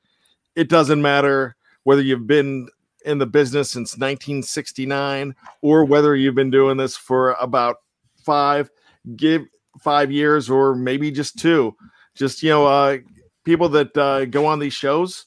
it 0.55 0.69
doesn't 0.69 1.01
matter 1.01 1.55
whether 1.85 2.01
you've 2.01 2.27
been 2.27 2.67
in 3.05 3.19
the 3.19 3.25
business 3.25 3.71
since 3.71 3.93
1969 3.93 5.35
or 5.61 5.85
whether 5.85 6.15
you've 6.15 6.35
been 6.35 6.51
doing 6.51 6.75
this 6.75 6.97
for 6.97 7.33
about 7.39 7.77
five, 8.17 8.69
give 9.15 9.43
five 9.79 10.11
years 10.11 10.49
or 10.49 10.75
maybe 10.75 11.11
just 11.11 11.37
two. 11.37 11.75
Just 12.15 12.43
you 12.43 12.49
know, 12.49 12.65
uh, 12.65 12.97
people 13.43 13.69
that 13.69 13.95
uh, 13.95 14.25
go 14.25 14.45
on 14.45 14.59
these 14.59 14.73
shows. 14.73 15.25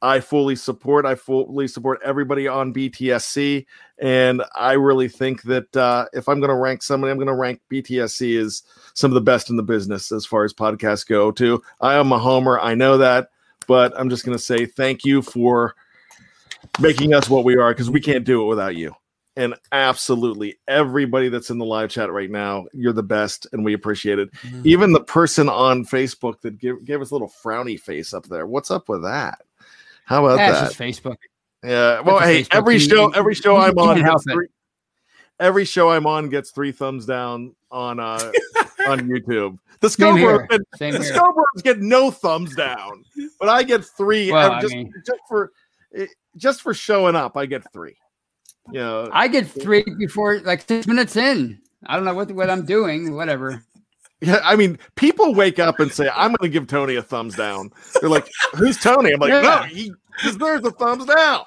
I 0.00 0.20
fully 0.20 0.54
support. 0.54 1.04
I 1.04 1.16
fully 1.16 1.66
support 1.66 1.98
everybody 2.04 2.46
on 2.46 2.72
BTSC, 2.72 3.66
and 3.98 4.44
I 4.54 4.74
really 4.74 5.08
think 5.08 5.42
that 5.42 5.76
uh, 5.76 6.06
if 6.12 6.28
I'm 6.28 6.38
going 6.38 6.50
to 6.50 6.54
rank 6.54 6.84
somebody, 6.84 7.10
I'm 7.10 7.16
going 7.16 7.26
to 7.26 7.34
rank 7.34 7.60
BTSC 7.68 8.40
as 8.40 8.62
some 8.94 9.10
of 9.10 9.16
the 9.16 9.20
best 9.20 9.50
in 9.50 9.56
the 9.56 9.64
business 9.64 10.12
as 10.12 10.24
far 10.24 10.44
as 10.44 10.54
podcasts 10.54 11.04
go. 11.04 11.32
Too, 11.32 11.60
I 11.80 11.94
am 11.94 12.12
a 12.12 12.18
homer. 12.18 12.60
I 12.60 12.76
know 12.76 12.96
that, 12.98 13.30
but 13.66 13.92
I'm 13.98 14.08
just 14.08 14.24
going 14.24 14.38
to 14.38 14.42
say 14.42 14.66
thank 14.66 15.04
you 15.04 15.20
for 15.20 15.74
making 16.78 17.14
us 17.14 17.28
what 17.28 17.44
we 17.44 17.56
are 17.56 17.72
because 17.72 17.90
we 17.90 18.00
can't 18.00 18.24
do 18.24 18.42
it 18.42 18.46
without 18.46 18.76
you. 18.76 18.94
and 19.36 19.54
absolutely 19.70 20.58
everybody 20.66 21.28
that's 21.28 21.50
in 21.50 21.58
the 21.58 21.64
live 21.64 21.90
chat 21.90 22.10
right 22.10 22.30
now. 22.30 22.66
You're 22.72 22.92
the 22.92 23.02
best, 23.04 23.46
and 23.52 23.64
we 23.64 23.72
appreciate 23.74 24.18
it. 24.18 24.32
Mm-hmm. 24.42 24.62
Even 24.64 24.92
the 24.92 25.00
person 25.00 25.48
on 25.48 25.84
Facebook 25.84 26.40
that 26.40 26.58
gave, 26.58 26.84
gave 26.84 27.00
us 27.00 27.10
a 27.10 27.14
little 27.14 27.32
frowny 27.44 27.78
face 27.78 28.12
up 28.12 28.26
there. 28.26 28.46
What's 28.46 28.70
up 28.72 28.88
with 28.88 29.02
that? 29.02 29.38
How 30.04 30.24
about 30.26 30.38
That's 30.38 30.60
that? 30.60 30.78
just 30.78 31.02
Facebook. 31.04 31.16
Yeah. 31.62 32.00
Well, 32.00 32.18
hey, 32.20 32.42
Facebook. 32.42 32.48
every 32.56 32.74
You- 32.74 32.80
show, 32.80 33.08
every 33.10 33.34
show 33.34 33.56
you 33.56 33.62
I'm 33.62 33.78
on, 33.78 34.18
three, 34.22 34.48
every 35.38 35.64
show 35.64 35.90
I'm 35.90 36.06
on 36.06 36.28
gets 36.30 36.50
three 36.50 36.72
thumbs 36.72 37.06
down 37.06 37.54
on 37.70 38.00
uh 38.00 38.32
on 38.88 39.00
YouTube. 39.08 39.58
The 39.80 39.88
Scobros 39.88 40.48
get, 40.48 40.60
the. 40.78 40.98
Scobros 40.98 41.62
get 41.62 41.78
no 41.80 42.10
thumbs 42.10 42.56
down, 42.56 43.04
but 43.38 43.48
I 43.48 43.62
get 43.62 43.84
three. 43.84 44.32
Well, 44.32 44.50
uh, 44.50 44.54
I 44.56 44.60
just, 44.60 44.74
mean- 44.74 44.92
just 45.06 45.20
for 45.28 45.52
eh, 45.94 46.06
just 46.38 46.62
for 46.62 46.72
showing 46.72 47.14
up, 47.16 47.36
I 47.36 47.44
get 47.46 47.70
three. 47.72 47.96
You 48.72 48.80
know, 48.80 49.10
I 49.12 49.28
get 49.28 49.46
three 49.46 49.84
before 49.98 50.40
like 50.40 50.66
six 50.66 50.86
minutes 50.86 51.16
in. 51.16 51.60
I 51.86 51.96
don't 51.96 52.04
know 52.04 52.14
what 52.14 52.30
what 52.32 52.48
I'm 52.50 52.64
doing. 52.64 53.14
Whatever. 53.14 53.62
yeah, 54.20 54.40
I 54.42 54.56
mean, 54.56 54.78
people 54.96 55.34
wake 55.34 55.58
up 55.58 55.80
and 55.80 55.90
say, 55.92 56.08
"I'm 56.14 56.28
going 56.30 56.48
to 56.50 56.52
give 56.52 56.66
Tony 56.66 56.96
a 56.96 57.02
thumbs 57.02 57.34
down." 57.36 57.70
They're 58.00 58.10
like, 58.10 58.28
"Who's 58.56 58.76
Tony?" 58.78 59.12
I'm 59.12 59.20
like, 59.20 59.30
"No, 59.30 59.40
Yeah. 59.42 59.66
he 59.66 59.92
deserves 60.22 60.66
a 60.66 60.70
thumbs 60.72 61.04
down." 61.06 61.44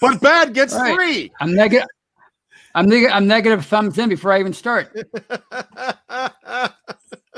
But 0.00 0.20
bad 0.20 0.54
gets 0.54 0.74
Right. 0.74 0.94
three. 0.94 1.32
I'm 1.40 1.54
negative. 1.54 1.88
I'm 2.74 2.86
neg- 2.88 3.10
I'm 3.10 3.26
negative 3.26 3.64
thumbs 3.66 3.98
in 3.98 4.08
before 4.08 4.32
I 4.32 4.40
even 4.40 4.52
start. 4.52 4.92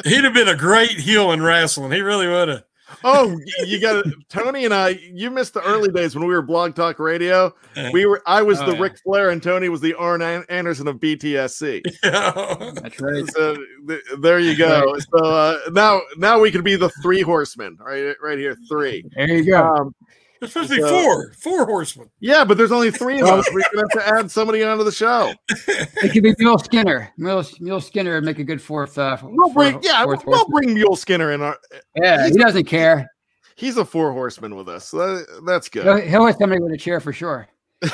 He'd 0.05 0.25
have 0.25 0.35
been 0.35 0.49
a 0.49 0.57
great 0.57 0.90
heel 0.92 1.33
in 1.33 1.42
wrestling. 1.42 1.90
He 1.92 2.01
really 2.01 2.27
would 2.29 2.49
have. 2.49 2.64
Oh, 3.09 3.38
you 3.64 3.81
got 3.81 4.05
it. 4.05 4.12
Tony 4.29 4.64
and 4.64 4.75
I. 4.75 4.88
You 5.12 5.31
missed 5.31 5.55
the 5.55 5.62
early 5.62 5.90
days 5.92 6.16
when 6.16 6.27
we 6.27 6.35
were 6.35 6.42
Blog 6.42 6.75
Talk 6.75 6.99
Radio. 6.99 7.55
We 7.92 8.05
were. 8.05 8.21
I 8.27 8.42
was 8.42 8.61
Oh, 8.61 8.66
the 8.66 8.73
yeah. 8.75 8.83
Ric 8.83 8.99
Flair, 8.99 9.31
and 9.31 9.40
Tony 9.40 9.69
was 9.69 9.81
the 9.81 9.95
Arn 9.95 10.23
Anderson 10.23 10.88
of 10.88 10.97
BTSC. 10.97 11.83
That's 12.03 13.01
right. 13.01 13.31
So 13.33 13.57
th- 13.87 14.03
there 14.19 14.40
you 14.40 14.57
go. 14.57 14.97
So 14.99 15.25
uh, 15.25 15.59
now, 15.71 16.01
now 16.16 16.40
we 16.40 16.51
can 16.51 16.62
be 16.62 16.75
the 16.75 16.90
three 17.01 17.21
horsemen. 17.23 17.77
Right, 17.81 18.16
right 18.21 18.38
here, 18.38 18.57
three. 18.69 19.05
There 19.14 19.29
you 19.29 19.45
go. 19.45 19.62
Um, 19.62 19.95
There's 20.40 20.53
supposed 20.53 20.70
to 20.70 20.77
be 20.77 20.83
four, 20.83 21.33
four 21.33 21.64
horsemen. 21.66 22.11
yeah, 22.20 22.44
but 22.44 22.57
there's 22.59 22.72
only 22.72 22.90
three 22.90 23.20
of 23.20 23.29
us. 23.29 23.46
We're 23.53 23.62
gonna 23.75 23.88
have 23.94 24.05
to 24.05 24.09
add 24.18 24.31
somebody 24.31 24.62
onto 24.62 24.85
the 24.85 24.92
show. 24.92 25.33
It 25.68 26.12
could 26.12 26.22
be 26.22 26.35
Mule 26.38 26.59
Skinner. 26.59 27.11
Mule, 27.16 27.44
Mule 27.61 27.81
Skinner 27.81 28.14
would 28.14 28.25
make 28.25 28.38
a 28.38 28.44
good 28.44 28.61
fourth. 28.61 28.99
Uh, 28.99 29.16
We'll 29.22 29.53
bring. 29.53 29.72
fourth- 29.75 29.85
Yeah, 29.85 30.05
we'll, 30.05 30.16
fourth 30.16 30.27
we'll 30.27 30.37
horseman. 30.38 30.62
bring 30.64 30.75
Mule 30.75 30.94
Skinner 30.96 31.33
in. 31.33 31.40
Our. 31.40 31.57
Yeah, 31.96 32.29
he 32.29 32.33
doesn't 32.37 32.64
care. 32.66 33.11
He's 33.57 33.79
a 33.79 33.85
four 33.85 34.12
horseman 34.12 34.55
with 34.55 34.68
us. 34.68 34.88
So 34.88 34.99
that- 35.16 35.42
that's 35.46 35.68
He'll, 35.72 35.83
good. 35.85 36.05
he'll 36.05 36.27
hit 36.27 36.37
somebody 36.38 36.61
with 36.62 36.72
a 36.72 36.77
chair 36.77 37.01
for 37.01 37.12
sure. 37.12 37.49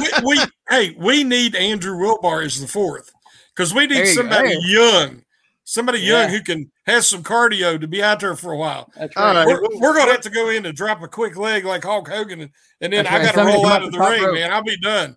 We, 0.00 0.08
we 0.24 0.38
hey, 0.68 0.96
we 0.98 1.24
need 1.24 1.54
Andrew 1.56 1.96
Wilbar 1.96 2.44
as 2.44 2.60
the 2.60 2.66
fourth 2.68 3.10
because 3.54 3.72
we 3.74 3.86
need 3.86 3.98
you 3.98 4.04
go. 4.04 4.10
somebody 4.12 4.48
Hey. 4.50 4.58
young, 4.66 5.22
somebody 5.66 5.98
young 5.98 6.30
who 6.30 6.40
can 6.40 6.70
have 6.86 7.04
some 7.04 7.22
cardio 7.22 7.78
to 7.78 7.86
be 7.88 8.02
out 8.02 8.20
there 8.20 8.34
for 8.36 8.52
a 8.52 8.56
while. 8.56 8.90
That's 8.96 9.14
All 9.16 9.34
right. 9.34 9.44
right. 9.44 9.46
We're, 9.46 9.60
we're 9.80 9.94
gonna 9.96 10.12
have 10.12 10.20
to 10.22 10.30
go 10.30 10.48
in 10.48 10.64
and 10.64 10.74
drop 10.76 11.02
a 11.02 11.08
quick 11.08 11.36
leg 11.36 11.64
like 11.66 11.84
Hulk 11.84 12.08
Hogan, 12.08 12.40
and, 12.40 12.50
and 12.80 12.92
then 12.92 13.04
That's 13.04 13.14
I 13.14 13.18
right. 13.18 13.34
got 13.34 13.42
to 13.42 13.46
roll 13.46 13.66
out 13.66 13.82
of 13.82 13.92
the 13.92 13.98
the 13.98 14.04
ring, 14.08 14.24
rope. 14.24 14.34
man. 14.34 14.52
I'll 14.52 14.62
be 14.62 14.78
done. 14.78 15.16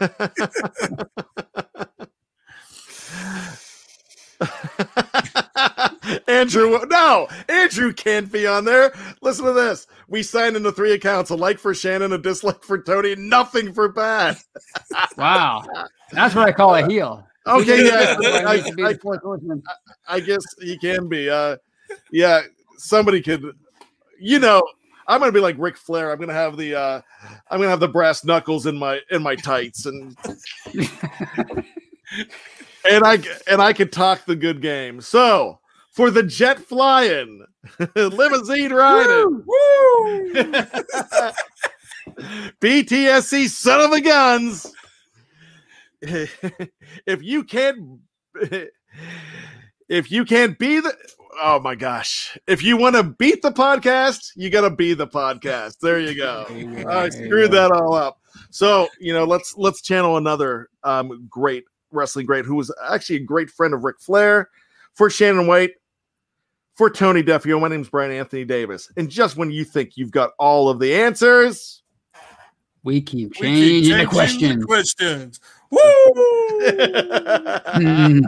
Andrew, 6.26 6.78
no, 6.88 7.28
Andrew 7.48 7.92
can't 7.92 8.32
be 8.32 8.46
on 8.46 8.64
there. 8.64 8.92
Listen 9.20 9.44
to 9.44 9.52
this. 9.52 9.86
We 10.08 10.22
signed 10.22 10.56
into 10.56 10.72
three 10.72 10.92
accounts: 10.92 11.28
a 11.30 11.34
like 11.36 11.58
for 11.58 11.74
Shannon, 11.74 12.14
a 12.14 12.18
dislike 12.18 12.64
for 12.64 12.82
Tony, 12.82 13.14
nothing 13.16 13.74
for 13.74 13.92
Pat. 13.92 14.42
Wow, 15.18 15.62
that's 16.12 16.34
what 16.34 16.48
I 16.48 16.52
call 16.52 16.74
a 16.74 16.86
heel. 16.88 17.26
Okay, 17.50 17.86
yeah, 18.20 18.42
I, 18.46 18.56
he 18.56 18.62
needs 18.62 18.70
to 18.70 18.76
be 18.76 18.84
I- 18.84 18.92
the 18.94 18.98
fourth 18.98 19.22
horseman. 19.22 19.62
I 20.08 20.20
guess 20.20 20.42
he 20.60 20.78
can 20.78 21.08
be. 21.08 21.28
Uh, 21.28 21.56
yeah, 22.12 22.42
somebody 22.76 23.20
could. 23.20 23.44
You 24.18 24.38
know, 24.38 24.62
I'm 25.06 25.20
gonna 25.20 25.32
be 25.32 25.40
like 25.40 25.56
Ric 25.58 25.76
Flair. 25.76 26.12
I'm 26.12 26.18
gonna 26.18 26.32
have 26.32 26.56
the. 26.56 26.74
Uh, 26.74 27.00
I'm 27.50 27.58
gonna 27.58 27.70
have 27.70 27.80
the 27.80 27.88
brass 27.88 28.24
knuckles 28.24 28.66
in 28.66 28.76
my 28.76 29.00
in 29.10 29.22
my 29.22 29.36
tights 29.36 29.86
and. 29.86 30.16
and 32.88 33.04
I 33.04 33.18
and 33.46 33.60
I 33.60 33.72
could 33.72 33.92
talk 33.92 34.24
the 34.24 34.36
good 34.36 34.62
game. 34.62 35.00
So 35.00 35.58
for 35.90 36.10
the 36.10 36.22
jet 36.22 36.58
flying, 36.58 37.44
limousine 37.94 38.72
riding, 38.72 39.44
woo, 39.46 40.32
BTSC 42.60 43.48
son 43.48 43.80
of 43.80 43.92
a 43.92 44.00
guns. 44.00 44.72
if 47.06 47.22
you 47.22 47.44
can't, 47.44 48.00
if 49.88 50.10
you 50.10 50.24
can't 50.24 50.58
be 50.58 50.80
the, 50.80 50.92
oh 51.42 51.60
my 51.60 51.74
gosh, 51.74 52.38
if 52.46 52.62
you 52.62 52.76
want 52.76 52.96
to 52.96 53.02
beat 53.02 53.42
the 53.42 53.52
podcast, 53.52 54.30
you 54.36 54.50
got 54.50 54.62
to 54.62 54.70
be 54.70 54.94
the 54.94 55.06
podcast. 55.06 55.78
There 55.80 56.00
you 56.00 56.14
go. 56.14 56.46
I 56.88 57.08
screwed 57.10 57.52
that 57.52 57.70
all 57.70 57.94
up. 57.94 58.18
So 58.50 58.88
you 58.98 59.12
know, 59.12 59.24
let's 59.24 59.56
let's 59.56 59.82
channel 59.82 60.16
another 60.16 60.68
um, 60.84 61.26
great 61.28 61.64
wrestling 61.92 62.26
great 62.26 62.44
who 62.44 62.54
was 62.54 62.72
actually 62.88 63.16
a 63.16 63.24
great 63.24 63.50
friend 63.50 63.74
of 63.74 63.84
Ric 63.84 64.00
Flair 64.00 64.48
for 64.94 65.10
Shannon 65.10 65.46
White. 65.46 65.72
For 66.76 66.88
Tony 66.88 67.22
Defeo, 67.22 67.60
my 67.60 67.68
name's 67.68 67.90
Brian 67.90 68.10
Anthony 68.10 68.46
Davis. 68.46 68.90
And 68.96 69.10
just 69.10 69.36
when 69.36 69.50
you 69.50 69.64
think 69.64 69.98
you've 69.98 70.12
got 70.12 70.30
all 70.38 70.70
of 70.70 70.78
the 70.78 70.94
answers, 70.94 71.79
We 72.82 73.00
keep 73.02 73.30
We 73.30 73.34
keep 73.34 73.40
changing 73.40 73.92
the 73.92 73.98
changing 73.98 74.08
questions. 74.08 74.64
questions. 74.64 75.40
Woo! 75.70 75.80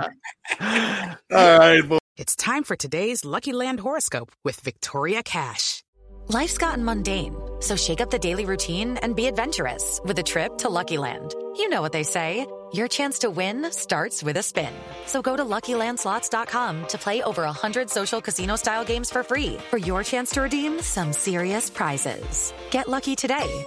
All 1.32 1.58
right, 1.58 1.88
well, 1.88 1.98
It's 2.16 2.36
time 2.36 2.64
for 2.64 2.76
today's 2.76 3.24
Lucky 3.24 3.52
Land 3.52 3.80
horoscope 3.80 4.30
with 4.44 4.60
Victoria 4.60 5.22
Cash. 5.22 5.82
Life's 6.28 6.58
gotten 6.58 6.84
mundane, 6.84 7.34
so 7.60 7.74
shake 7.74 8.00
up 8.00 8.10
the 8.10 8.18
daily 8.18 8.44
routine 8.44 8.96
and 8.98 9.16
be 9.16 9.26
adventurous 9.26 10.00
with 10.04 10.18
a 10.18 10.22
trip 10.22 10.56
to 10.58 10.68
Lucky 10.68 10.98
Land. 10.98 11.34
You 11.56 11.68
know 11.68 11.82
what 11.82 11.92
they 11.92 12.04
say. 12.04 12.46
Your 12.74 12.88
chance 12.88 13.18
to 13.18 13.28
win 13.30 13.70
starts 13.70 14.22
with 14.22 14.38
a 14.38 14.42
spin. 14.42 14.72
So 15.04 15.20
go 15.20 15.36
to 15.36 15.44
LuckyLandSlots.com 15.44 16.86
to 16.88 16.98
play 16.98 17.22
over 17.22 17.42
100 17.42 17.90
social 17.90 18.22
casino-style 18.22 18.84
games 18.84 19.10
for 19.10 19.22
free 19.22 19.58
for 19.68 19.76
your 19.76 20.02
chance 20.02 20.30
to 20.30 20.42
redeem 20.42 20.80
some 20.80 21.12
serious 21.12 21.68
prizes. 21.68 22.54
Get 22.70 22.88
lucky 22.88 23.14
today 23.14 23.66